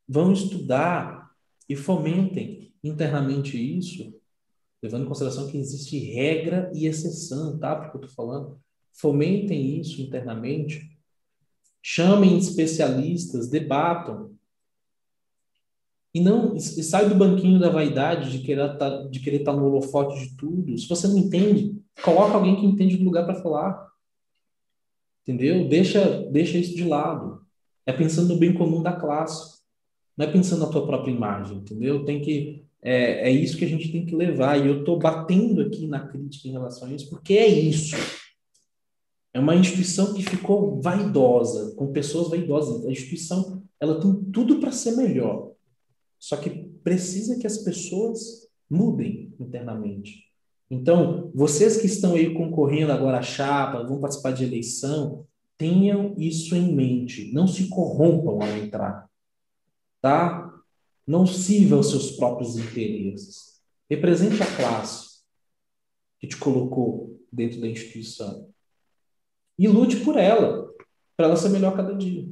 [0.07, 1.31] vão estudar
[1.67, 4.13] e fomentem internamente isso
[4.81, 7.75] levando em consideração que existe regra e exceção, tá?
[7.75, 8.59] Porque eu estou falando.
[8.93, 10.97] Fomentem isso internamente,
[11.81, 14.35] chamem especialistas, debatam.
[16.13, 19.57] E não e sai do banquinho da vaidade de querer tá, de querer estar tá
[19.57, 20.77] no holofote de tudo.
[20.77, 23.89] Se você não entende, coloca alguém que entende do lugar para falar.
[25.21, 25.69] Entendeu?
[25.69, 27.45] Deixa, deixa isso de lado.
[27.85, 29.61] É pensando no bem comum da classe.
[30.17, 32.03] Não é pensando na tua própria imagem, entendeu?
[32.03, 34.57] Tem que é, é isso que a gente tem que levar.
[34.57, 37.95] E eu estou batendo aqui na crítica em relação a isso, porque é isso.
[39.33, 42.85] É uma instituição que ficou vaidosa, com pessoas vaidosas.
[42.85, 45.51] A instituição ela tem tudo para ser melhor.
[46.19, 46.49] Só que
[46.83, 50.25] precisa que as pessoas mudem internamente.
[50.69, 55.25] Então, vocês que estão aí concorrendo agora à chapa, vão participar de eleição,
[55.57, 57.31] tenham isso em mente.
[57.33, 59.09] Não se corrompam ao entrar.
[60.01, 60.50] Tá?
[61.05, 63.59] Não sirva aos seus próprios interesses.
[63.89, 65.21] Represente a classe
[66.19, 68.49] que te colocou dentro da instituição.
[69.57, 70.71] E lute por ela,
[71.17, 72.27] para ela ser melhor cada dia.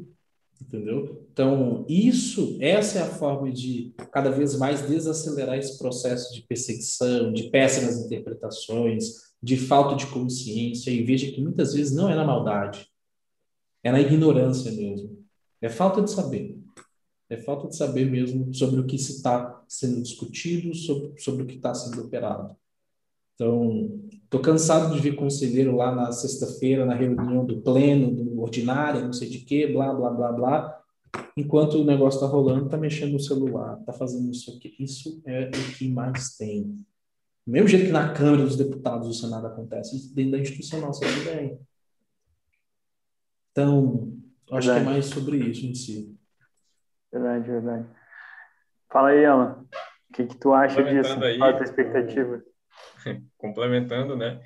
[0.61, 1.25] Entendeu?
[1.31, 7.31] Então, isso, essa é a forma de cada vez mais desacelerar esse processo de perseguição,
[7.31, 10.91] de péssimas interpretações, de falta de consciência.
[10.91, 12.87] E veja que muitas vezes não é na maldade,
[13.83, 15.25] é na ignorância mesmo.
[15.61, 16.58] É falta de saber.
[17.29, 21.45] É falta de saber mesmo sobre o que se está sendo discutido, sobre, sobre o
[21.45, 22.55] que está sendo operado.
[23.35, 29.05] Então, estou cansado de ver conselheiro lá na sexta-feira, na reunião do pleno, do ordinário,
[29.05, 30.83] não sei de quê, blá, blá, blá, blá,
[31.37, 34.75] enquanto o negócio está rolando, está mexendo no celular, está fazendo isso aqui.
[34.79, 36.63] Isso é o que mais tem.
[37.45, 40.99] Do mesmo jeito que na Câmara dos Deputados do Senado acontece, dentro da instituição nossa
[40.99, 41.57] também.
[43.51, 44.13] Então,
[44.51, 44.85] acho verdade.
[44.85, 46.18] que é mais sobre isso em si.
[47.11, 47.87] Verdade, verdade.
[48.91, 49.65] Fala aí, Alan.
[50.09, 51.23] O que, que tu acha disso?
[51.23, 52.41] Aí, Qual a tua expectativa?
[53.37, 54.41] Complementando, né?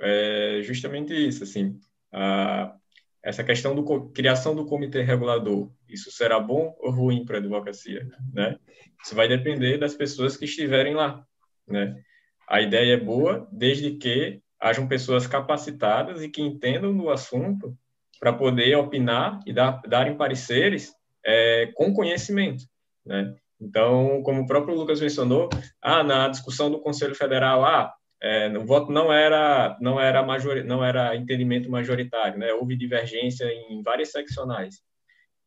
[0.00, 1.78] É justamente isso, assim.
[2.12, 2.74] A,
[3.22, 8.06] essa questão do criação do comitê regulador, isso será bom ou ruim para a advocacia,
[8.32, 8.58] né?
[9.02, 11.24] Isso vai depender das pessoas que estiverem lá,
[11.66, 12.02] né?
[12.48, 17.76] A ideia é boa desde que hajam pessoas capacitadas e que entendam do assunto
[18.18, 20.92] para poder opinar e dar, darem pareceres
[21.24, 22.64] é, com conhecimento,
[23.04, 23.34] né?
[23.60, 25.48] Então, como o próprio Lucas mencionou,
[25.80, 30.64] ah, na discussão do Conselho Federal, ah, é, o voto não era não era major,
[30.64, 32.52] não era entendimento majoritário, né?
[32.52, 34.82] Houve divergência em várias seccionais.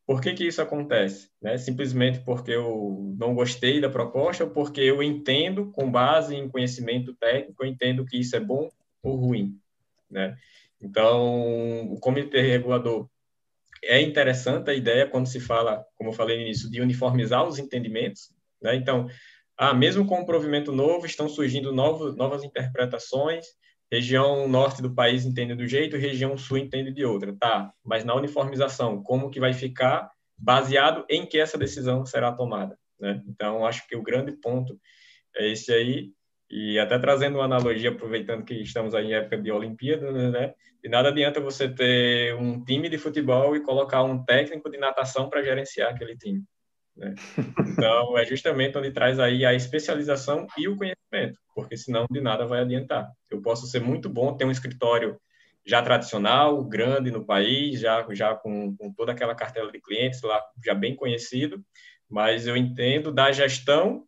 [0.06, 1.30] Por que que isso acontece?
[1.42, 1.58] Né?
[1.58, 7.12] Simplesmente porque eu não gostei da proposta ou porque eu entendo, com base em conhecimento
[7.14, 8.70] técnico, eu entendo que isso é bom
[9.02, 9.58] ou ruim,
[10.08, 10.36] né?
[10.80, 13.08] Então, o comitê regulador
[13.86, 17.58] é interessante a ideia quando se fala, como eu falei no início, de uniformizar os
[17.58, 18.30] entendimentos,
[18.62, 18.74] né?
[18.74, 19.08] Então,
[19.56, 23.46] ah, mesmo com o provimento novo, estão surgindo novos, novas interpretações.
[23.90, 27.34] Região norte do país entende do jeito, região sul entende de outra.
[27.38, 32.78] Tá, mas na uniformização, como que vai ficar baseado em que essa decisão será tomada?
[33.00, 33.22] Né?
[33.28, 34.78] Então, acho que o grande ponto
[35.36, 36.10] é esse aí.
[36.48, 40.54] E até trazendo uma analogia, aproveitando que estamos aí em época de Olimpíada, né?
[40.82, 45.28] De nada adianta você ter um time de futebol e colocar um técnico de natação
[45.28, 46.44] para gerenciar aquele time.
[46.96, 47.14] Né?
[47.72, 52.46] Então, é justamente onde traz aí a especialização e o conhecimento, porque senão de nada
[52.46, 53.10] vai adiantar.
[53.30, 55.18] Eu posso ser muito bom, ter um escritório
[55.66, 60.40] já tradicional, grande no país, já, já com, com toda aquela cartela de clientes lá,
[60.64, 61.60] já bem conhecido,
[62.08, 64.04] mas eu entendo da gestão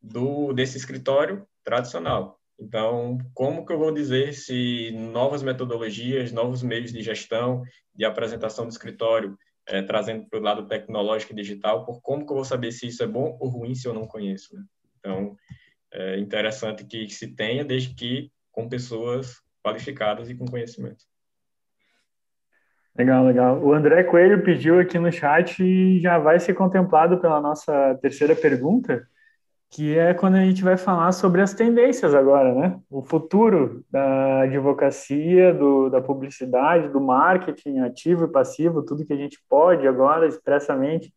[0.00, 2.38] do, desse escritório tradicional.
[2.58, 7.62] Então, como que eu vou dizer se novas metodologias, novos meios de gestão,
[7.94, 9.36] de apresentação do escritório,
[9.66, 12.86] é, trazendo para o lado tecnológico e digital, por como que eu vou saber se
[12.86, 14.54] isso é bom ou ruim se eu não conheço.
[14.54, 14.64] Né?
[14.98, 15.36] Então,
[15.92, 21.04] é interessante que se tenha, desde que com pessoas qualificadas e com conhecimento.
[22.96, 23.62] Legal, legal.
[23.62, 28.36] O André Coelho pediu aqui no chat e já vai ser contemplado pela nossa terceira
[28.36, 29.06] pergunta,
[29.72, 32.78] que é quando a gente vai falar sobre as tendências agora, né?
[32.90, 39.16] O futuro da advocacia, do, da publicidade, do marketing ativo e passivo, tudo que a
[39.16, 41.08] gente pode agora expressamente.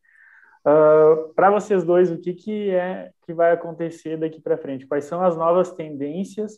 [0.65, 4.87] Uh, ah, para vocês dois, o que, que é que vai acontecer daqui para frente?
[4.87, 6.57] Quais são as novas tendências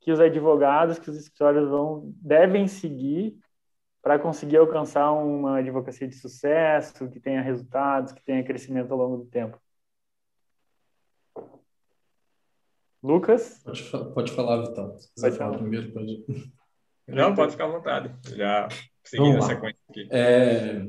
[0.00, 3.36] que os advogados, que os escritórios vão devem seguir
[4.00, 9.16] para conseguir alcançar uma advocacia de sucesso, que tenha resultados, que tenha crescimento ao longo
[9.18, 9.58] do tempo?
[13.02, 13.60] Lucas?
[13.64, 13.82] Pode,
[14.14, 14.96] pode falar, Vital.
[14.98, 16.24] Se quiser falar primeiro, pode.
[17.08, 18.14] Não, pode ficar à vontade.
[18.36, 18.68] Já
[19.04, 20.08] seguindo a sequência aqui.
[20.10, 20.86] É,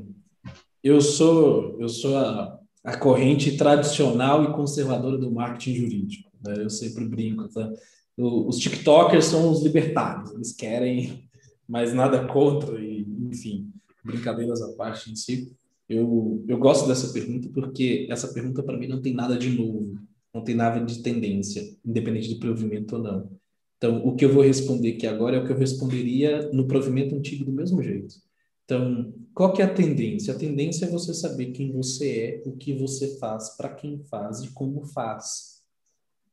[0.82, 6.30] eu sou, eu sou a, a corrente tradicional e conservadora do marketing jurídico.
[6.44, 6.54] Né?
[6.58, 7.48] Eu sempre brinco.
[7.48, 7.70] Tá?
[8.16, 10.32] os TikTokers são os libertários.
[10.32, 11.28] Eles querem,
[11.68, 12.78] mas nada contra.
[12.78, 13.72] E, enfim,
[14.04, 15.52] brincadeiras à parte em si.
[15.88, 19.98] Eu, eu gosto dessa pergunta porque essa pergunta para mim não tem nada de novo
[20.34, 23.30] não tem nada de tendência, independente de provimento ou não.
[23.76, 27.14] Então, o que eu vou responder aqui agora é o que eu responderia no provimento
[27.14, 28.16] antigo do mesmo jeito.
[28.64, 30.34] Então, qual que é a tendência?
[30.34, 34.40] A tendência é você saber quem você é, o que você faz, para quem faz
[34.40, 35.62] e como faz.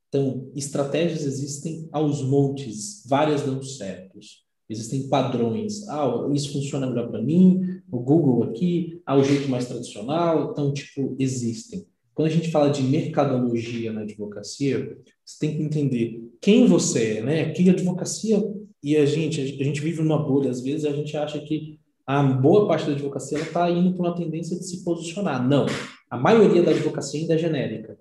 [0.08, 4.46] Então, estratégias existem aos montes, várias dão certos.
[4.70, 5.88] Existem padrões.
[5.90, 10.52] Ah, isso funciona melhor para mim, o Google aqui, ah, o jeito mais tradicional.
[10.52, 11.86] Então, tipo, existem.
[12.14, 17.22] Quando a gente fala de mercadologia na advocacia, você tem que entender quem você é,
[17.22, 17.50] né?
[17.52, 18.44] Que advocacia
[18.84, 22.22] e a gente a gente vive numa bolha às vezes a gente acha que a
[22.24, 25.48] boa parte da advocacia está indo para uma tendência de se posicionar.
[25.48, 25.66] Não,
[26.10, 27.98] a maioria da advocacia ainda é genérica.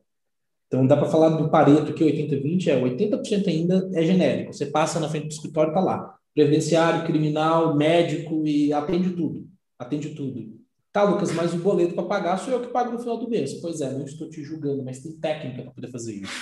[0.66, 4.52] Então dá para falar do Pareto que 80-20 é 80% ainda é genérico.
[4.52, 9.46] Você passa na frente do escritório tá lá, previdenciário, criminal, médico e atende tudo,
[9.78, 10.59] atende tudo.
[10.92, 13.54] Tá, Lucas, mas o boleto para pagar sou eu que pago no final do mês.
[13.54, 16.32] Pois é, não estou te julgando, mas tem técnica para poder fazer isso.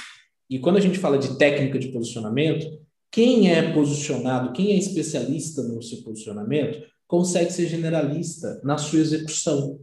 [0.48, 2.66] E quando a gente fala de técnica de posicionamento,
[3.10, 9.80] quem é posicionado, quem é especialista no seu posicionamento, consegue ser generalista na sua execução.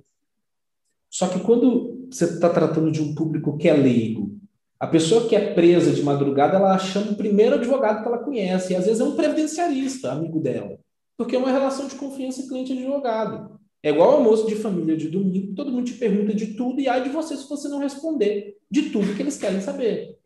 [1.10, 4.36] Só que quando você está tratando de um público que é leigo,
[4.80, 8.74] a pessoa que é presa de madrugada, ela chama o primeiro advogado que ela conhece,
[8.74, 10.78] e às vezes é um previdenciarista, amigo dela,
[11.18, 13.55] porque é uma relação de confiança cliente-advogado.
[13.86, 16.98] É igual almoço de família de domingo, todo mundo te pergunta de tudo e há
[16.98, 20.18] de você se você não responder de tudo que eles querem saber.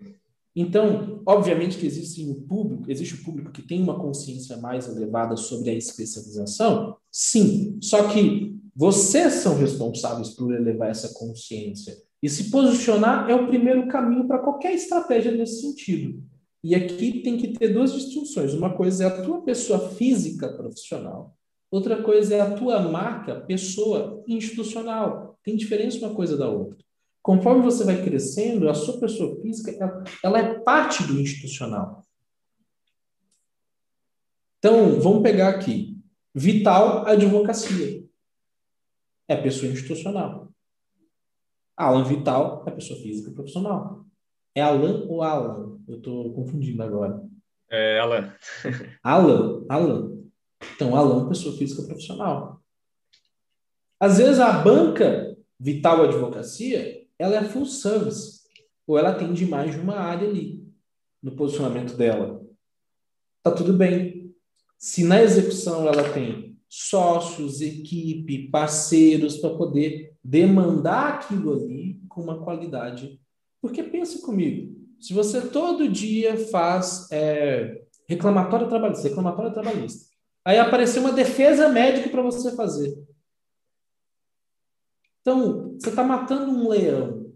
[0.56, 5.36] Então, obviamente que existe um público, existe o público que tem uma consciência mais elevada
[5.36, 7.78] sobre a especialização, sim.
[7.82, 11.98] Só que vocês são responsáveis por elevar essa consciência.
[12.24, 16.24] E se posicionar é o primeiro caminho para qualquer estratégia nesse sentido.
[16.64, 18.54] E aqui tem que ter duas distinções.
[18.54, 21.36] Uma coisa é a tua pessoa física profissional,
[21.72, 25.38] outra coisa é a tua marca pessoa institucional.
[25.44, 26.78] Tem diferença uma coisa da outra.
[27.22, 32.06] Conforme você vai crescendo, a sua pessoa física ela, ela é parte do institucional.
[34.58, 35.98] Então, vamos pegar aqui.
[36.34, 38.04] Vital Advocacia.
[39.28, 40.52] É pessoa institucional.
[41.78, 44.06] Alan Vital é pessoa física profissional.
[44.54, 45.80] É Alan ou Alan?
[45.88, 47.24] Eu estou confundindo agora.
[47.70, 48.34] É Alan.
[49.02, 50.19] Alan, Alan.
[50.76, 52.62] Então, Alan, pessoa física profissional.
[54.00, 58.40] Às vezes a banca Vital Advocacia, ela é full service,
[58.88, 60.66] ou ela atende mais de uma área ali
[61.22, 62.42] no posicionamento dela.
[63.44, 64.34] Tá tudo bem.
[64.78, 72.42] Se na execução ela tem sócios, equipe, parceiros para poder demandar aquilo ali com uma
[72.42, 73.20] qualidade
[73.62, 80.09] porque pense comigo, se você todo dia faz é, reclamatório trabalhista, reclamatório trabalhista,
[80.50, 82.98] aí apareceu uma defesa médica para você fazer.
[85.22, 87.32] Então, você está matando um leão.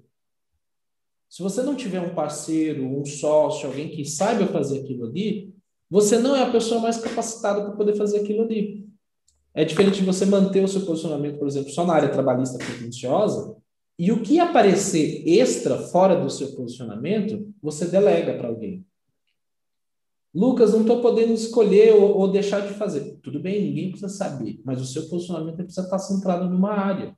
[1.29, 5.53] Se você não tiver um parceiro, um sócio, alguém que saiba fazer aquilo ali,
[5.91, 8.83] você não é a pessoa mais capacitada para poder fazer aquilo ali.
[9.53, 13.55] É diferente de você manter o seu posicionamento, por exemplo, só na área trabalhista pretensiosa,
[13.99, 18.83] e o que aparecer extra, fora do seu posicionamento, você delega para alguém.
[20.33, 23.19] Lucas, não estou podendo escolher ou, ou, deixar de fazer.
[23.21, 27.15] Tudo bem, ninguém precisa saber, mas o seu posicionamento precisa estar centrado numa área.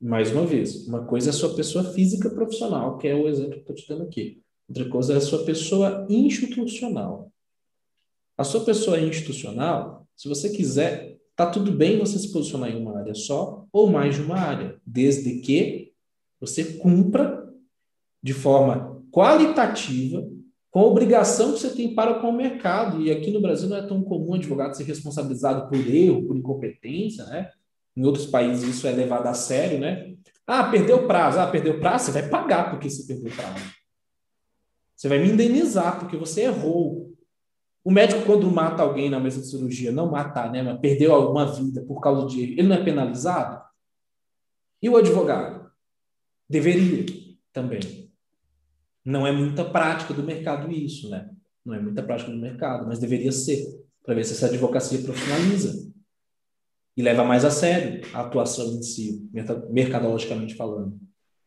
[0.00, 3.54] Mais uma vez, uma coisa é a sua pessoa física profissional, que é o exemplo
[3.54, 4.42] que estou te dando aqui.
[4.68, 7.30] Outra coisa é a sua pessoa institucional.
[8.36, 12.98] A sua pessoa institucional, se você quiser Tá tudo bem você se posicionar em uma
[12.98, 15.92] área só ou mais de uma área, desde que
[16.40, 17.48] você cumpra
[18.20, 20.28] de forma qualitativa
[20.70, 23.00] com a obrigação que você tem para com o mercado.
[23.00, 27.24] E aqui no Brasil não é tão comum advogado ser responsabilizado por erro, por incompetência,
[27.26, 27.50] né?
[27.96, 30.14] Em outros países isso é levado a sério, né?
[30.46, 31.38] Ah, perdeu prazo.
[31.38, 33.64] Ah, perdeu prazo, você vai pagar porque você perdeu prazo.
[34.94, 37.14] Você vai me indenizar porque você errou.
[37.84, 41.46] O médico, quando mata alguém na mesa de cirurgia, não matar, né, mas perdeu alguma
[41.50, 43.62] vida por causa de ele não é penalizado?
[44.82, 45.70] E o advogado?
[46.48, 47.06] Deveria
[47.52, 48.07] também.
[49.04, 51.28] Não é muita prática do mercado isso, né?
[51.64, 53.66] Não é muita prática do mercado, mas deveria ser,
[54.04, 55.88] para ver se essa advocacia profissionaliza
[56.96, 59.28] e leva mais a sério a atuação em si,
[59.70, 60.98] mercadologicamente falando.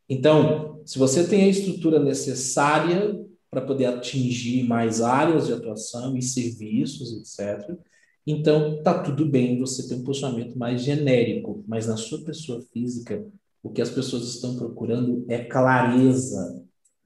[0.07, 6.21] Então, se você tem a estrutura necessária para poder atingir mais áreas de atuação e
[6.21, 7.77] serviços, etc.
[8.25, 13.25] Então, tá tudo bem você ter um posicionamento mais genérico, mas na sua pessoa física,
[13.61, 16.63] o que as pessoas estão procurando é clareza,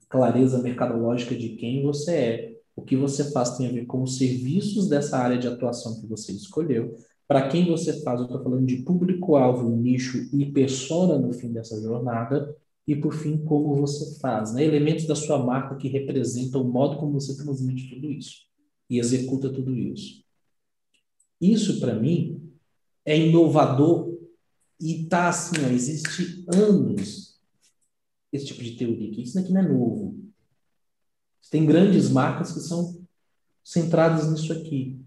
[0.09, 4.17] clareza mercadológica de quem você é, o que você faz tem a ver com os
[4.17, 6.95] serviços dessa área de atuação que você escolheu,
[7.27, 11.81] para quem você faz, eu estou falando de público-alvo, nicho e persona no fim dessa
[11.81, 12.55] jornada,
[12.87, 14.53] e, por fim, como você faz.
[14.53, 14.63] Né?
[14.63, 18.41] Elementos da sua marca que representam o modo como você transmite tudo isso
[18.87, 20.23] e executa tudo isso.
[21.41, 22.53] Isso, para mim,
[23.03, 24.15] é inovador
[24.79, 27.34] e está assim, ó, existe anos
[28.35, 30.15] esse tipo de teoria, que isso aqui não é novo.
[31.49, 33.05] Tem grandes marcas que são
[33.63, 34.99] centradas nisso aqui.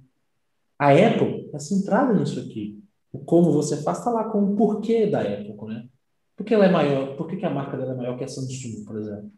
[0.79, 2.83] A Apple é centrada nisso aqui.
[3.13, 5.89] O como você faz está lá com o porquê da Apple, né?
[6.37, 7.17] Por que ela é maior?
[7.17, 9.33] Por que, que a marca dela é maior que a Samsung, por exemplo?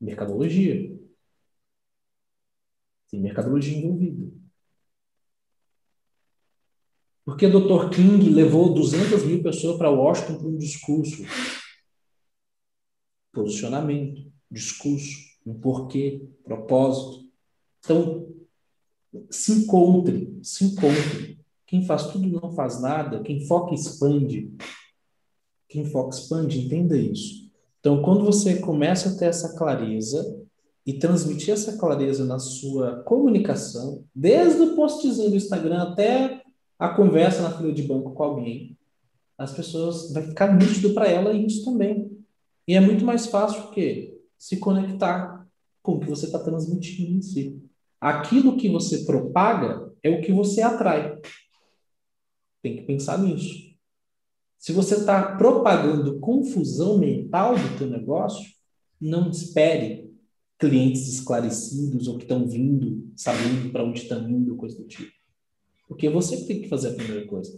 [0.00, 0.98] Mercadologia.
[3.10, 4.32] Tem mercadologia envolvida.
[7.24, 7.90] Por que o Dr.
[7.90, 11.22] King levou 200 mil pessoas para Washington para um discurso?
[13.32, 17.24] Posicionamento, discurso, um porquê, propósito.
[17.80, 18.28] Então,
[19.30, 21.38] se encontre, se encontre.
[21.66, 24.52] Quem faz tudo não faz nada, quem foca expande.
[25.68, 27.50] Quem foca expande, entenda isso.
[27.80, 30.40] Então, quando você começa a ter essa clareza
[30.86, 36.42] e transmitir essa clareza na sua comunicação, desde o postzinho do Instagram até
[36.78, 38.76] a conversa na fila de banco com alguém,
[39.38, 42.10] as pessoas vai ficar nítido para ela isso também.
[42.66, 45.46] E é muito mais fácil que se conectar
[45.82, 47.60] com o que você está transmitindo em si.
[48.00, 51.18] Aquilo que você propaga é o que você atrai.
[52.62, 53.72] Tem que pensar nisso.
[54.58, 58.44] Se você está propagando confusão mental do teu negócio,
[59.00, 60.12] não espere
[60.58, 65.10] clientes esclarecidos ou que estão vindo, sabendo para onde estão indo, coisa do tipo.
[65.88, 67.52] Porque você tem que fazer a primeira coisa.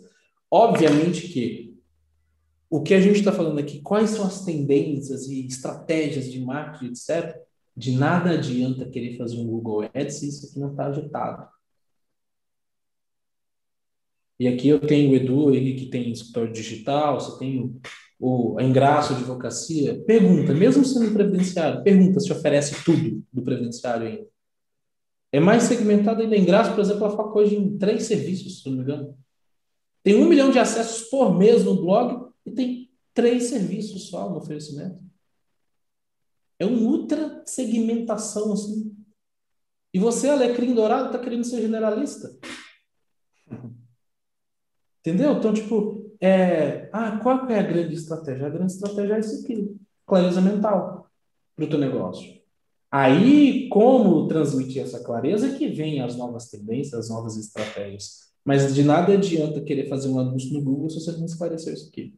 [0.51, 1.74] Obviamente que
[2.69, 6.93] o que a gente está falando aqui, quais são as tendências e estratégias de marketing,
[6.93, 7.41] etc.,
[7.77, 11.49] de nada adianta querer fazer um Google Ads se isso aqui não está agitado.
[14.39, 17.81] E aqui eu tenho o Edu, o Henrique tem escritório digital, você tem
[18.19, 20.03] o, a Engraço Advocacia.
[20.05, 24.27] Pergunta, mesmo sendo previdenciário, pergunta se oferece tudo do previdenciário ainda.
[25.33, 26.37] É mais segmentado ainda.
[26.37, 29.19] Engraço, por exemplo, ela foca hoje em três serviços, se não me engano.
[30.03, 34.37] Tem um milhão de acessos por mês no blog e tem três serviços só no
[34.37, 35.03] oferecimento.
[36.59, 38.95] É uma ultra segmentação assim.
[39.93, 42.37] E você, Alecrim Dourado, está querendo ser generalista.
[45.01, 45.33] Entendeu?
[45.33, 48.47] Então, tipo, é, ah, qual é a grande estratégia?
[48.47, 49.77] A grande estratégia é isso aqui,
[50.07, 51.11] clareza mental
[51.55, 52.43] para o teu negócio.
[52.91, 58.33] Aí, como transmitir essa clareza que vem as novas tendências, as novas estratégias.
[58.45, 61.89] Mas de nada adianta querer fazer um anúncio no Google se você não esclarecer isso
[61.89, 62.15] aqui.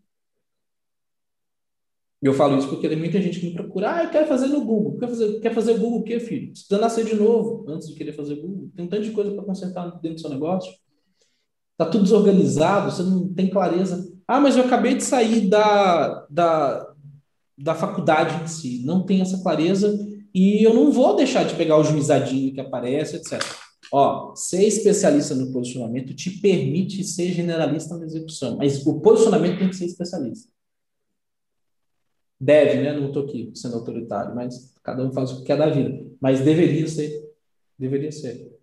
[2.23, 3.95] Eu falo isso porque tem muita gente que me procura.
[3.95, 4.99] Ah, eu quero fazer no Google.
[4.99, 6.51] Quer fazer, quer fazer Google o quê, filho?
[6.51, 8.71] Precisa nascer de novo antes de querer fazer Google.
[8.75, 10.73] Tem um tanto de coisa para consertar dentro do seu negócio.
[11.77, 14.11] Tá tudo desorganizado, você não tem clareza.
[14.27, 16.95] Ah, mas eu acabei de sair da, da,
[17.57, 18.83] da faculdade em si.
[18.85, 19.95] Não tem essa clareza
[20.35, 23.43] e eu não vou deixar de pegar o juizadinho que aparece, etc.
[23.93, 29.69] Ó, ser especialista no posicionamento te permite ser generalista na execução, mas o posicionamento tem
[29.69, 30.56] que ser especialista.
[32.39, 32.93] Deve, né?
[32.93, 36.07] Não estou aqui sendo autoritário, mas cada um faz o que quer da vida.
[36.21, 37.25] Mas deveria ser.
[37.79, 38.55] Deveria ser.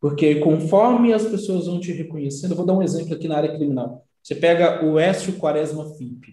[0.00, 3.56] Porque conforme as pessoas vão te reconhecendo, eu vou dar um exemplo aqui na área
[3.56, 4.06] criminal.
[4.22, 6.24] Você pega o Écio Quaresma Fimp,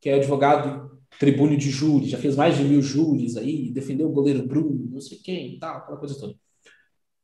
[0.00, 4.12] que é advogado tribuno de júri, já fez mais de mil júris aí, defendeu o
[4.12, 6.34] goleiro Bruno, não sei quem, tal, aquela coisa toda.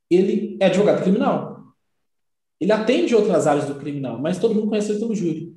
[0.08, 1.74] Ele é advogado criminal.
[2.60, 5.51] Ele atende outras áreas do criminal, mas todo mundo conhece ele pelo júri.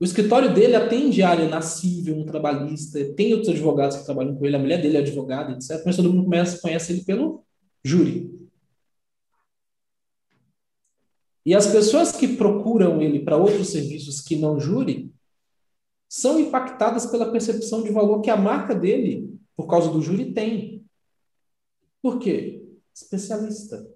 [0.00, 4.46] O escritório dele atende área na civil, um trabalhista, tem outros advogados que trabalham com
[4.46, 5.82] ele, a mulher dele é advogada, etc.
[5.84, 7.44] Mas todo mundo conhece, conhece ele pelo
[7.84, 8.30] júri.
[11.44, 15.12] E as pessoas que procuram ele para outros serviços que não júri
[16.08, 20.82] são impactadas pela percepção de valor que a marca dele, por causa do júri, tem.
[22.00, 22.66] Por quê?
[22.94, 23.86] Especialista.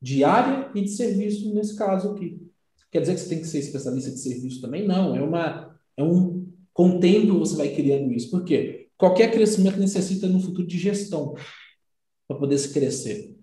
[0.00, 2.49] De área e de serviço, nesse caso aqui.
[2.90, 4.86] Quer dizer que você tem que ser especialista de serviço também?
[4.86, 8.30] Não, é uma é um com o tempo você vai criando isso.
[8.30, 8.88] Por quê?
[8.96, 11.34] Qualquer crescimento necessita no futuro de gestão
[12.26, 13.40] para poder se crescer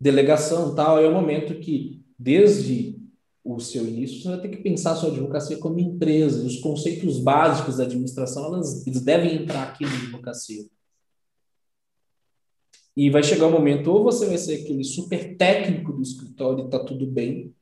[0.00, 2.96] delegação tal, é o momento que, desde
[3.42, 6.46] o seu início, você vai ter que pensar sua advocacia como empresa.
[6.46, 10.64] Os conceitos básicos da administração, elas, eles devem entrar aqui na advocacia.
[12.96, 16.64] E vai chegar o um momento, ou você vai ser aquele super técnico do escritório
[16.64, 17.54] e está tudo bem,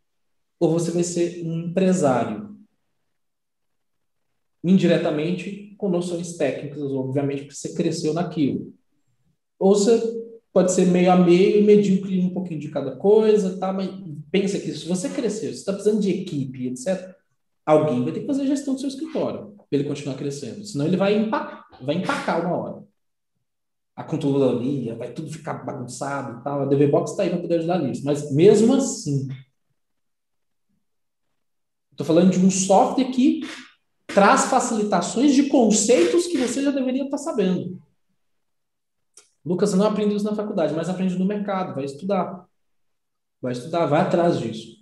[0.58, 2.56] ou você vai ser um empresário.
[4.64, 8.72] Indiretamente, com noções técnicas, obviamente, porque você cresceu naquilo.
[9.58, 10.00] Ou você
[10.52, 13.72] pode ser meio a meio, medíocre um pouquinho de cada coisa, tá?
[13.72, 13.90] Mas
[14.30, 17.14] pensa que se você crescer, se está precisando de equipe, etc.,
[17.64, 20.64] alguém vai ter que fazer a gestão do seu escritório para ele continuar crescendo.
[20.64, 22.84] Senão ele vai empacar, vai empacar uma hora.
[23.94, 26.62] A controladoria, vai tudo ficar bagunçado e tal.
[26.62, 28.02] A DV Box está aí para poder ajudar nisso.
[28.04, 29.28] Mas mesmo assim,
[31.96, 33.40] estou falando de um software que
[34.06, 37.80] traz facilitações de conceitos que você já deveria estar tá sabendo.
[39.44, 42.46] Lucas não aprende isso na faculdade, mas aprende no mercado, vai estudar.
[43.40, 44.76] Vai estudar, vai atrás disso.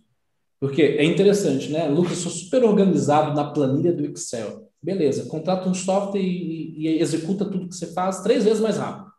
[0.59, 1.89] Porque é interessante, né?
[1.89, 4.71] Lucas, sou super organizado na planilha do Excel.
[4.83, 9.13] Beleza, contrata um software e, e executa tudo que você faz três vezes mais rápido.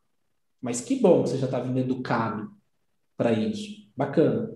[0.62, 2.50] Mas que bom que você já está vindo educado
[3.16, 3.86] para isso.
[3.96, 4.55] Bacana.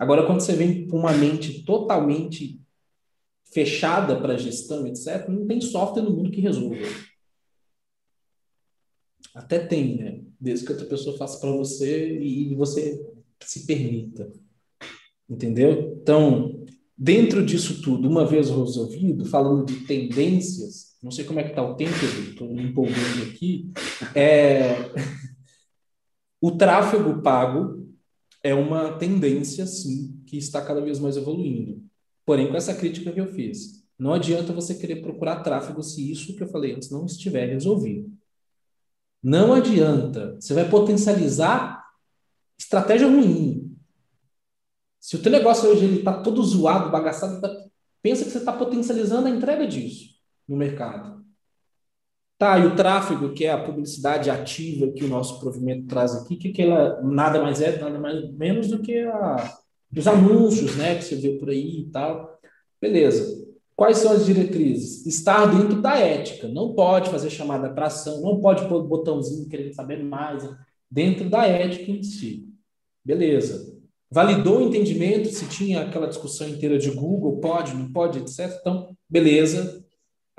[0.00, 2.58] Agora, quando você vem com uma mente totalmente
[3.52, 6.78] fechada para gestão, etc., não tem software no mundo que resolva.
[9.34, 10.22] Até tem, né?
[10.40, 12.98] Desde que outra pessoa faça para você e você
[13.40, 14.32] se permita.
[15.28, 15.98] Entendeu?
[16.00, 16.64] Então,
[16.96, 21.62] dentro disso tudo, uma vez resolvido, falando de tendências, não sei como é que está
[21.62, 23.70] o tempo, estou me empolgando aqui,
[24.14, 24.76] é...
[26.40, 27.80] o tráfego pago
[28.42, 31.82] é uma tendência, sim, que está cada vez mais evoluindo.
[32.24, 36.34] Porém, com essa crítica que eu fiz, não adianta você querer procurar tráfego se isso
[36.34, 38.10] que eu falei antes não estiver resolvido.
[39.22, 40.36] Não adianta.
[40.40, 41.84] Você vai potencializar
[42.58, 43.76] estratégia ruim.
[44.98, 47.66] Se o teu negócio hoje está todo zoado, bagaçado, tá,
[48.02, 50.14] pensa que você está potencializando a entrega disso
[50.48, 51.19] no mercado.
[52.40, 56.36] Tá, e o tráfego, que é a publicidade ativa que o nosso provimento traz aqui,
[56.36, 59.58] que, que ela nada mais é, nada mais menos do que a,
[59.94, 62.40] os anúncios, né, que você vê por aí e tal.
[62.80, 63.46] Beleza.
[63.76, 65.04] Quais são as diretrizes?
[65.04, 66.48] Estar dentro da ética.
[66.48, 70.42] Não pode fazer chamada para ação, não pode pôr botãozinho querendo saber mais.
[70.90, 72.48] Dentro da ética em si.
[73.04, 73.78] Beleza.
[74.10, 78.50] Validou o entendimento, se tinha aquela discussão inteira de Google, pode, não pode, etc.
[78.62, 79.84] Então, beleza.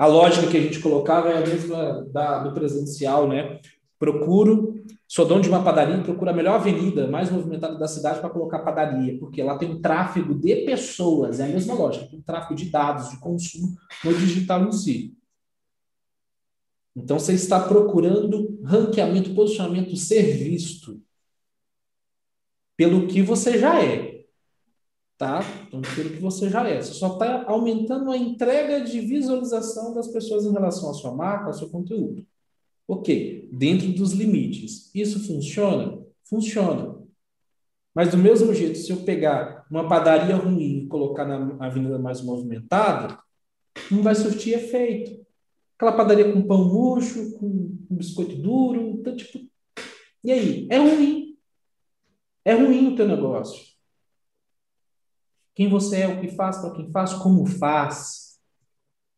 [0.01, 3.59] A lógica que a gente colocava é a mesma da, do presencial, né?
[3.99, 8.31] Procuro, sou dono de uma padaria, procuro a melhor avenida mais movimentada da cidade para
[8.31, 12.23] colocar padaria, porque lá tem um tráfego de pessoas, é a mesma lógica, tem um
[12.23, 15.15] tráfego de dados, de consumo no digital em si.
[16.95, 20.99] Então, você está procurando ranqueamento, posicionamento, ser visto
[22.75, 24.10] pelo que você já é
[25.21, 25.39] tá?
[25.67, 26.81] Então, pelo que você já é.
[26.81, 31.45] Você só está aumentando a entrega de visualização das pessoas em relação à sua marca,
[31.45, 32.25] ao seu conteúdo.
[32.87, 34.89] Ok, dentro dos limites.
[34.95, 36.03] Isso funciona?
[36.23, 36.97] Funciona.
[37.93, 42.19] Mas do mesmo jeito, se eu pegar uma padaria ruim e colocar na avenida mais
[42.23, 43.19] movimentada,
[43.91, 45.23] não vai surtir efeito.
[45.75, 49.39] Aquela padaria com pão murcho, com, com biscoito duro, então, tipo,
[50.23, 50.67] e aí?
[50.71, 51.37] É ruim.
[52.43, 53.70] É ruim o teu negócio.
[55.61, 58.39] Quem você é, o que faz, para quem faz, como faz.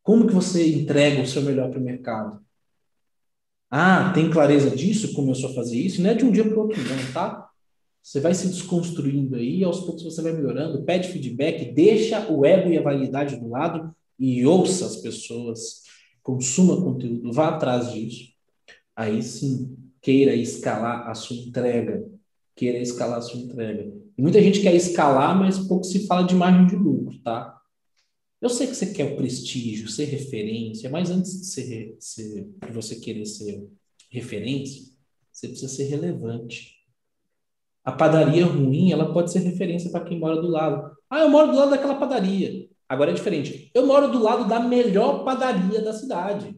[0.02, 2.44] Como que você entrega o seu melhor para o mercado?
[3.72, 5.14] Ah, tem clareza disso?
[5.14, 6.02] Começou a fazer isso?
[6.02, 7.50] Não é de um dia para o outro, não, tá?
[8.02, 12.70] Você vai se desconstruindo aí, aos poucos você vai melhorando, pede feedback, deixa o ego
[12.70, 15.84] e a vaidade do lado e ouça as pessoas,
[16.22, 18.34] consuma conteúdo, vá atrás disso.
[18.94, 22.06] Aí sim, queira escalar a sua entrega,
[22.54, 24.03] queira escalar a sua entrega.
[24.18, 27.60] Muita gente quer escalar, mas pouco se fala de margem de lucro, tá?
[28.42, 32.72] Eu sei que você quer o prestígio, ser referência, mas antes de, ser, ser, de
[32.74, 33.66] você querer ser
[34.12, 34.84] referência,
[35.32, 36.76] você precisa ser relevante.
[37.84, 40.96] A padaria ruim, ela pode ser referência para quem mora do lado.
[41.10, 42.68] Ah, eu moro do lado daquela padaria.
[42.88, 43.72] Agora é diferente.
[43.74, 46.56] Eu moro do lado da melhor padaria da cidade.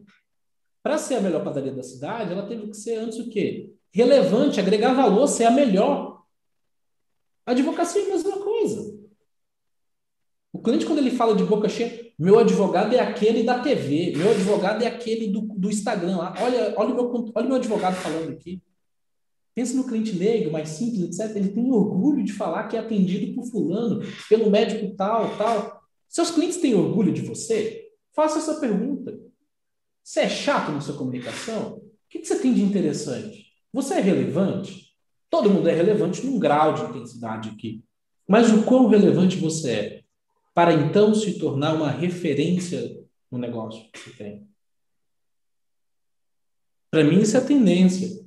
[0.82, 3.72] Para ser a melhor padaria da cidade, ela teve que ser antes o quê?
[3.92, 6.15] Relevante, agregar valor, ser a melhor.
[7.46, 8.96] Advocacia é a mesma coisa.
[10.52, 14.30] O cliente, quando ele fala de boca cheia, meu advogado é aquele da TV, meu
[14.30, 16.34] advogado é aquele do, do Instagram lá.
[16.40, 18.62] Olha, olha, o meu, olha o meu advogado falando aqui.
[19.54, 21.36] Pensa no cliente leigo, mais simples, etc.
[21.36, 25.82] Ele tem orgulho de falar que é atendido por fulano, pelo médico tal, tal.
[26.08, 27.88] Seus clientes têm orgulho de você?
[28.14, 29.18] Faça essa pergunta.
[30.02, 31.76] Você é chato na sua comunicação?
[31.76, 33.46] O que você tem de interessante?
[33.72, 34.85] Você é relevante?
[35.30, 37.82] Todo mundo é relevante num grau de intensidade aqui.
[38.28, 40.02] Mas o quão relevante você é
[40.54, 42.98] para então se tornar uma referência
[43.30, 44.48] no negócio que você tem?
[46.90, 48.24] Para mim, isso é tendência.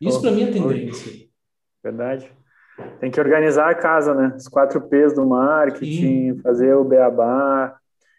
[0.00, 1.28] Isso, para mim, é tendência.
[1.82, 2.30] Verdade.
[3.00, 4.34] Tem que organizar a casa, né?
[4.36, 6.40] Os quatro P's do marketing, Sim.
[6.42, 7.78] fazer o beabá,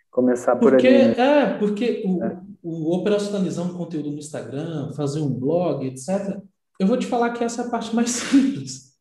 [0.10, 1.20] começar por porque, ali.
[1.20, 2.42] É, porque o, é.
[2.64, 6.42] o operacionalizar um conteúdo no Instagram, fazer um blog, etc.,
[6.80, 8.98] eu vou te falar que essa é a parte mais simples.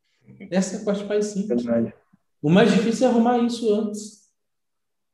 [0.51, 1.65] Essa é a parte mais simples.
[1.65, 1.95] Verdade.
[2.43, 4.27] O mais difícil é arrumar isso antes.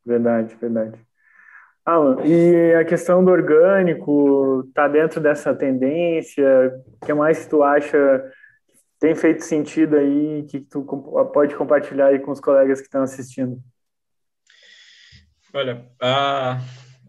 [0.04, 0.98] Verdade, verdade.
[1.84, 6.44] Alan, e a questão do orgânico está dentro dessa tendência?
[6.86, 8.22] O que mais tu acha
[9.00, 10.84] tem feito sentido aí que tu
[11.32, 13.60] pode compartilhar aí com os colegas que estão assistindo?
[15.52, 16.60] Olha, a,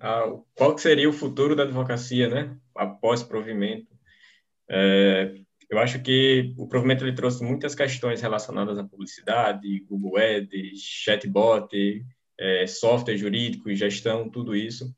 [0.02, 2.58] a, qual seria o futuro da advocacia, né?
[2.76, 3.94] Após provimento?
[4.68, 5.36] É,
[5.74, 11.68] eu acho que o provimento ele trouxe muitas questões relacionadas à publicidade, Google Ads, chatbot,
[12.40, 14.94] é, software jurídico, gestão, tudo isso.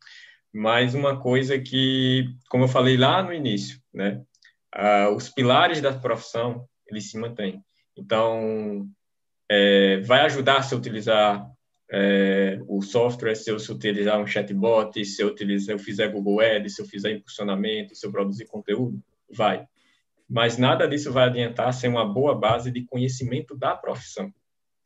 [0.54, 4.22] Mas uma coisa que, como eu falei lá no início, né,
[4.74, 7.64] ah, os pilares da profissão eles se mantêm.
[7.98, 8.86] Então,
[9.50, 11.50] é, vai ajudar se utilizar
[11.90, 16.42] é, o software, se eu se utilizar um chatbot, se eu, utilizar, eu fizer Google
[16.42, 19.66] Ads, se eu fizer impulsionamento, se eu produzir conteúdo, vai
[20.30, 24.34] mas nada disso vai adiantar sem uma boa base de conhecimento da profissão.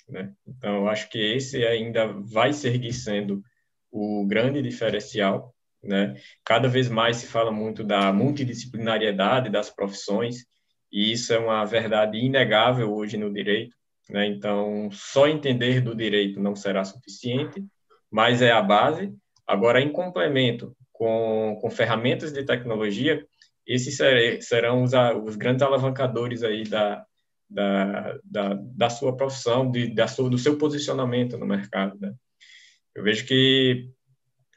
[0.08, 0.34] Né?
[0.48, 3.42] Então, eu acho que esse ainda vai seguir sendo
[3.92, 5.54] o grande diferencial.
[5.84, 6.16] Né?
[6.44, 10.46] Cada vez mais se fala muito da multidisciplinariedade das profissões,
[10.92, 13.76] e isso é uma verdade inegável hoje no direito.
[14.10, 14.26] Né?
[14.28, 17.64] Então, só entender do direito não será suficiente,
[18.12, 19.14] mas é a base.
[19.46, 23.26] Agora, em complemento com, com ferramentas de tecnologia,
[23.70, 23.96] esses
[24.42, 24.92] serão os,
[25.24, 27.06] os grandes alavancadores aí da,
[27.48, 31.96] da, da, da sua profissão, de, da sua, do seu posicionamento no mercado.
[32.00, 32.12] Né?
[32.96, 33.90] Eu vejo que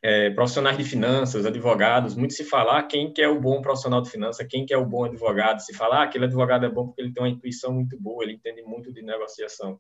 [0.03, 4.11] é, profissionais de finanças, advogados, muito se falar quem que é o bom profissional de
[4.11, 7.03] finanças, quem que é o bom advogado, se falar ah, aquele advogado é bom porque
[7.03, 9.79] ele tem uma intuição muito boa, ele entende muito de negociação.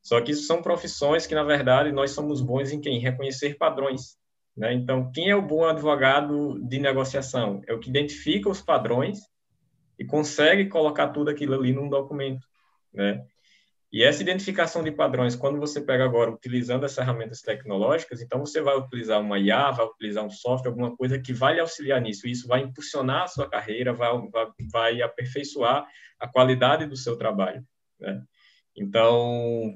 [0.00, 2.98] Só que isso são profissões que, na verdade, nós somos bons em quem?
[2.98, 4.16] Reconhecer padrões.
[4.56, 4.74] Né?
[4.74, 7.62] Então, quem é o bom advogado de negociação?
[7.66, 9.20] É o que identifica os padrões
[9.98, 12.46] e consegue colocar tudo aquilo ali num documento.
[12.92, 13.24] Né?
[13.92, 18.60] E essa identificação de padrões, quando você pega agora utilizando as ferramentas tecnológicas, então você
[18.62, 22.26] vai utilizar uma IA, vai utilizar um software, alguma coisa que vai lhe auxiliar nisso.
[22.26, 25.86] Isso vai impulsionar a sua carreira, vai, vai, vai aperfeiçoar
[26.18, 27.62] a qualidade do seu trabalho.
[28.00, 28.22] Né?
[28.74, 29.74] Então,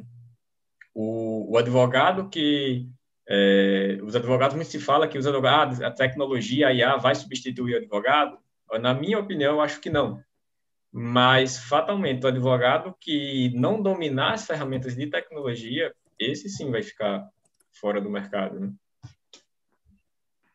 [0.94, 2.88] o, o advogado que
[3.28, 7.74] é, os advogados muito se fala que os advogados, a tecnologia, a IA vai substituir
[7.74, 8.38] o advogado.
[8.80, 10.22] Na minha opinião, eu acho que não
[10.98, 17.28] mas fatalmente o advogado que não dominar as ferramentas de tecnologia, esse sim vai ficar
[17.78, 18.58] fora do mercado.
[18.58, 18.72] Né?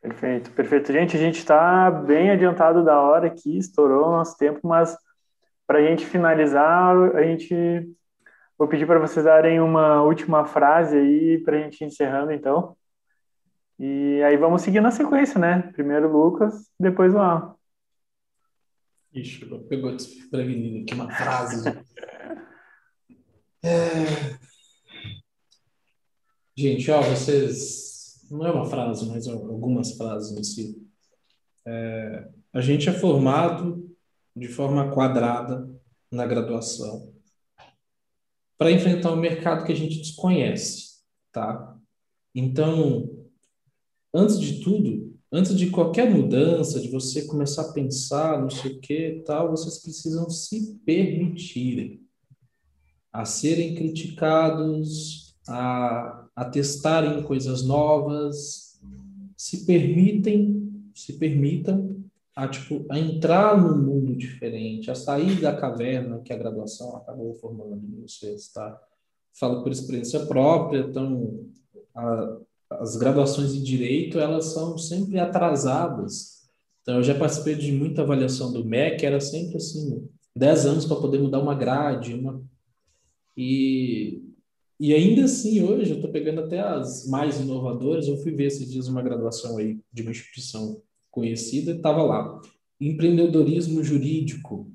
[0.02, 0.92] Perfeito, perfeito.
[0.92, 4.98] Gente, a gente está bem adiantado da hora aqui, estourou o nosso tempo, mas
[5.68, 7.88] para a gente finalizar, a gente
[8.62, 12.78] vou pedir para vocês darem uma última frase aí para a gente encerrando, então.
[13.80, 15.64] E aí vamos seguir na sequência, né?
[15.74, 17.56] Primeiro o Lucas, depois o Alan.
[19.12, 21.68] Ixi, pegou desprevenido aqui uma frase.
[23.66, 24.38] é...
[26.56, 28.28] Gente, ó, vocês.
[28.30, 30.88] Não é uma frase, mas algumas frases em si.
[31.66, 32.30] É...
[32.54, 33.92] A gente é formado
[34.36, 35.68] de forma quadrada
[36.12, 37.12] na graduação
[38.62, 41.00] para enfrentar um mercado que a gente desconhece,
[41.32, 41.76] tá?
[42.36, 43.10] Então,
[44.14, 48.80] antes de tudo, antes de qualquer mudança, de você começar a pensar, não sei o
[48.80, 52.06] que, tal, vocês precisam se permitirem
[53.12, 58.80] a serem criticados, a, a testarem coisas novas,
[59.36, 62.06] se permitem, se permitam
[62.36, 67.34] a, tipo, a entrar num mundo diferente, a sair da caverna que a graduação acabou
[67.36, 68.82] formando em vocês, tá?
[69.34, 71.46] Falo por experiência própria, então,
[71.96, 72.38] a,
[72.72, 76.50] as graduações em direito elas são sempre atrasadas.
[76.82, 81.00] Então eu já participei de muita avaliação do MEC, era sempre assim, 10 anos para
[81.00, 82.42] poder mudar uma grade, uma
[83.36, 84.24] e
[84.80, 88.68] e ainda assim hoje eu estou pegando até as mais inovadoras, eu fui ver esses
[88.72, 90.82] dias uma graduação aí de uma instituição
[91.12, 92.42] conhecida, estava lá,
[92.80, 94.72] empreendedorismo jurídico.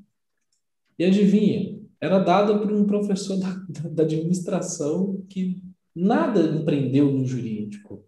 [0.98, 3.50] E adivinha, era dada por um professor da,
[3.90, 5.60] da administração que
[5.94, 8.04] nada empreendeu no jurídico,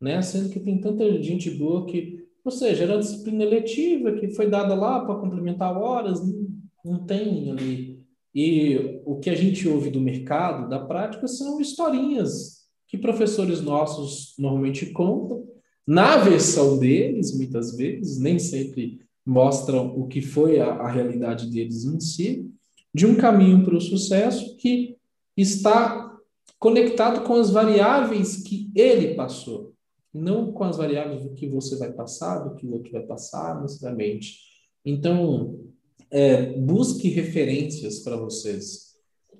[0.00, 0.22] né?
[0.22, 4.74] Sendo que tem tanta gente boa que, ou seja, era disciplina eletiva que foi dada
[4.74, 6.48] lá para complementar horas, não,
[6.84, 8.02] não tem ali.
[8.34, 14.34] E o que a gente ouve do mercado, da prática, são historinhas que professores nossos
[14.38, 15.46] normalmente contam,
[15.86, 21.84] na versão deles, muitas vezes, nem sempre mostram o que foi a, a realidade deles
[21.84, 22.50] em si,
[22.94, 24.96] de um caminho para o sucesso que
[25.36, 26.12] está
[26.58, 29.72] conectado com as variáveis que ele passou,
[30.12, 33.60] não com as variáveis do que você vai passar, do que o outro vai passar
[33.62, 34.38] necessariamente.
[34.84, 35.58] Então,
[36.10, 38.92] é, busque referências para vocês.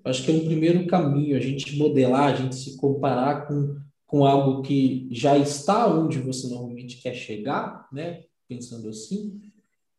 [0.05, 3.77] Acho que é um primeiro caminho, a gente modelar, a gente se comparar com,
[4.13, 8.25] com algo que já está onde você normalmente quer chegar, né?
[8.47, 9.41] pensando assim,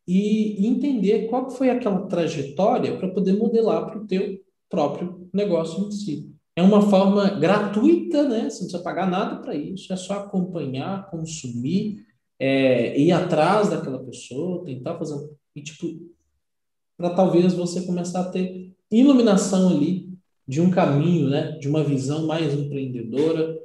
[0.08, 4.40] e entender qual foi aquela trajetória para poder modelar para o teu
[4.70, 6.32] próprio negócio em si.
[6.56, 8.52] É uma forma gratuita, né?
[8.52, 12.06] Você não precisa pagar nada para isso, é só acompanhar, consumir,
[12.38, 15.28] é, ir atrás daquela pessoa, tentar fazer.
[15.56, 15.88] E, tipo,
[16.96, 20.14] para talvez você começar a ter iluminação ali
[20.48, 21.54] de um caminho, né?
[21.54, 23.64] De uma visão mais empreendedora,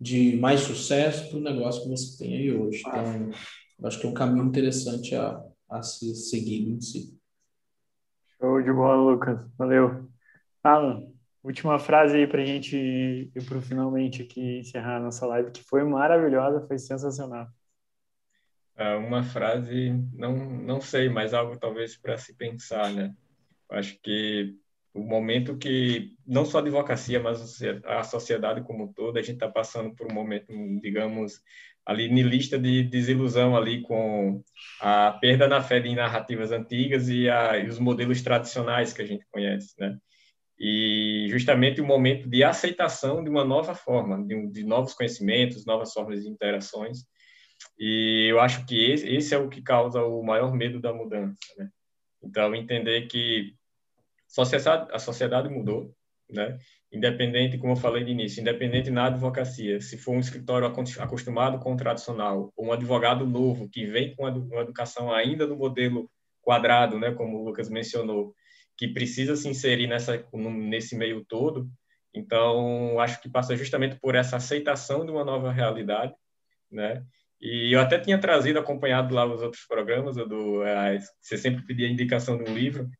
[0.00, 2.80] de mais sucesso para o negócio que você tem aí hoje.
[2.80, 3.30] Então,
[3.78, 7.18] eu acho que é um caminho interessante a, a se seguir em si.
[8.38, 9.46] Show de bola, Lucas.
[9.58, 10.08] Valeu.
[10.62, 11.06] Alan,
[11.42, 15.62] última frase aí para a gente ir para finalmente aqui encerrar a nossa live, que
[15.62, 17.48] foi maravilhosa, foi sensacional.
[18.76, 23.14] É uma frase, não, não sei, mas algo talvez para se pensar, né?
[23.70, 24.56] Acho que
[24.92, 29.34] o momento que, não só a advocacia, mas a sociedade como um todo, a gente
[29.34, 30.46] está passando por um momento,
[30.80, 31.40] digamos,
[31.86, 34.42] ali lista de desilusão ali com
[34.80, 39.06] a perda na fé de narrativas antigas e, a, e os modelos tradicionais que a
[39.06, 39.96] gente conhece, né?
[40.60, 45.90] e justamente o momento de aceitação de uma nova forma, de, de, novos conhecimentos, novas
[45.90, 47.06] formas de interações.
[47.78, 51.38] E eu acho que esse, esse é o que causa o maior medo da mudança.
[51.56, 51.70] Né?
[52.22, 53.54] Então, entender que
[54.92, 55.94] a sociedade mudou,
[56.28, 56.58] né?
[56.92, 60.66] Independente, como eu falei de início, independente na advocacia, se for um escritório
[60.98, 65.56] acostumado com o tradicional, ou um advogado novo que vem com uma educação ainda no
[65.56, 66.10] modelo
[66.42, 68.34] quadrado, né, como o Lucas mencionou,
[68.76, 71.68] que precisa se inserir nessa, nesse meio todo,
[72.14, 76.14] então acho que passa justamente por essa aceitação de uma nova realidade,
[76.70, 77.04] né?
[77.40, 81.88] E eu até tinha trazido, acompanhado lá os outros programas, do, é, você sempre pedia
[81.88, 82.90] indicação de um livro,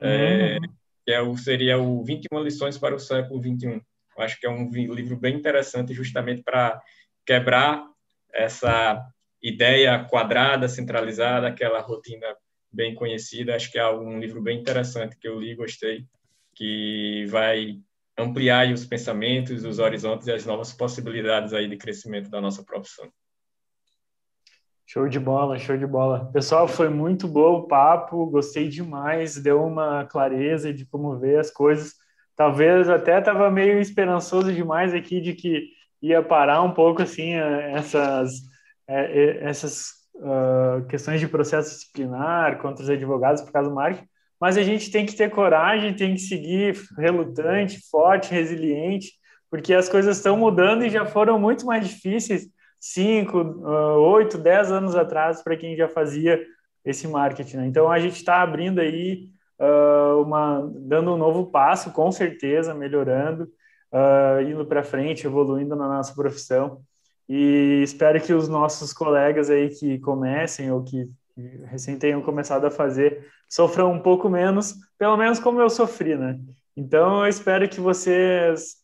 [0.00, 0.68] é, uhum.
[1.04, 3.72] que é o, seria o 21 lições para o século 21.
[3.72, 6.80] Eu acho que é um livro bem interessante justamente para
[7.24, 7.84] quebrar
[8.32, 9.00] essa
[9.42, 12.26] ideia quadrada, centralizada, aquela rotina
[12.72, 13.54] bem conhecida.
[13.54, 16.04] Acho que é um livro bem interessante que eu li, gostei,
[16.54, 17.78] que vai
[18.18, 23.08] ampliar os pensamentos, os horizontes e as novas possibilidades aí de crescimento da nossa profissão.
[24.90, 26.30] Show de bola, show de bola.
[26.32, 31.50] Pessoal, foi muito bom o papo, gostei demais, deu uma clareza de como ver as
[31.50, 31.92] coisas.
[32.34, 35.66] Talvez até estava meio esperançoso demais aqui de que
[36.00, 38.32] ia parar um pouco assim essas
[38.86, 44.08] essas uh, questões de processo disciplinar contra os advogados por causa do marketing,
[44.40, 49.12] mas a gente tem que ter coragem, tem que seguir relutante, forte, resiliente,
[49.50, 52.48] porque as coisas estão mudando e já foram muito mais difíceis
[52.80, 53.38] cinco,
[53.98, 56.40] oito, dez anos atrás para quem já fazia
[56.84, 57.56] esse marketing.
[57.58, 57.66] Né?
[57.66, 59.28] Então a gente está abrindo aí
[59.60, 63.44] uh, uma, dando um novo passo, com certeza, melhorando,
[63.92, 66.80] uh, indo para frente, evoluindo na nossa profissão.
[67.28, 71.10] E espero que os nossos colegas aí que comecem ou que
[71.66, 76.38] recém tenham começado a fazer sofram um pouco menos, pelo menos como eu sofri, né?
[76.76, 78.76] Então eu espero que vocês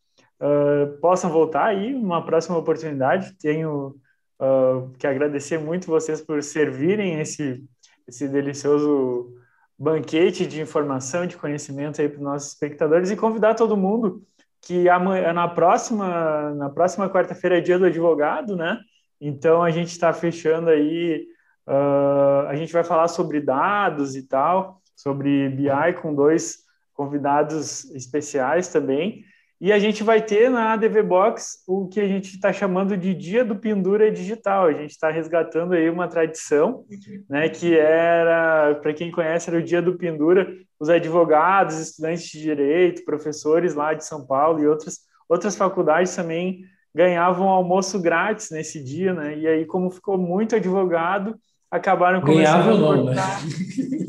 [0.45, 3.33] uh, possam voltar aí numa próxima oportunidade.
[3.39, 3.97] Tenho
[4.39, 7.65] uh, que agradecer muito vocês por servirem esse,
[8.07, 9.33] esse delicioso
[9.79, 14.23] banquete de informação, de conhecimento aí para os nossos espectadores e convidar todo mundo
[14.63, 18.79] que amanhã, na próxima, na próxima quarta-feira é dia do advogado, né?
[19.21, 21.27] Então a gente está fechando aí,
[21.69, 26.65] uh, a gente vai falar sobre dados e tal, sobre BI com dois
[26.95, 29.25] convidados especiais também.
[29.61, 33.15] E a gente vai ter na ADV Box o que a gente está chamando de
[33.15, 34.67] Dia do Pendura Digital.
[34.67, 36.85] A gente está resgatando aí uma tradição,
[37.29, 40.47] né, que era, para quem conhece, era o Dia do Pendura.
[40.79, 44.99] Os advogados, estudantes de direito, professores lá de São Paulo e outras,
[45.29, 49.39] outras faculdades também ganhavam almoço grátis nesse dia, né?
[49.39, 51.37] E aí, como ficou muito advogado,
[51.71, 53.45] acabaram começando Ganhava a cortar.
[53.45, 53.99] Né?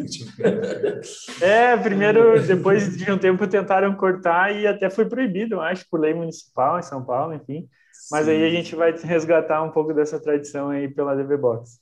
[1.42, 6.14] é, primeiro, depois de um tempo tentaram cortar e até foi proibido, acho, por lei
[6.14, 7.68] municipal em São Paulo, enfim.
[8.12, 8.32] Mas Sim.
[8.32, 11.80] aí a gente vai resgatar um pouco dessa tradição aí pela DV Box.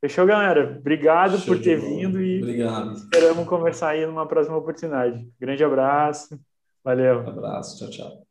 [0.00, 0.76] Fechou, galera?
[0.78, 2.92] Obrigado Show por ter vindo e Obrigado.
[2.92, 5.28] esperamos conversar aí numa próxima oportunidade.
[5.38, 6.40] Grande abraço.
[6.82, 7.20] Valeu.
[7.20, 7.78] Um abraço.
[7.78, 8.29] Tchau, tchau.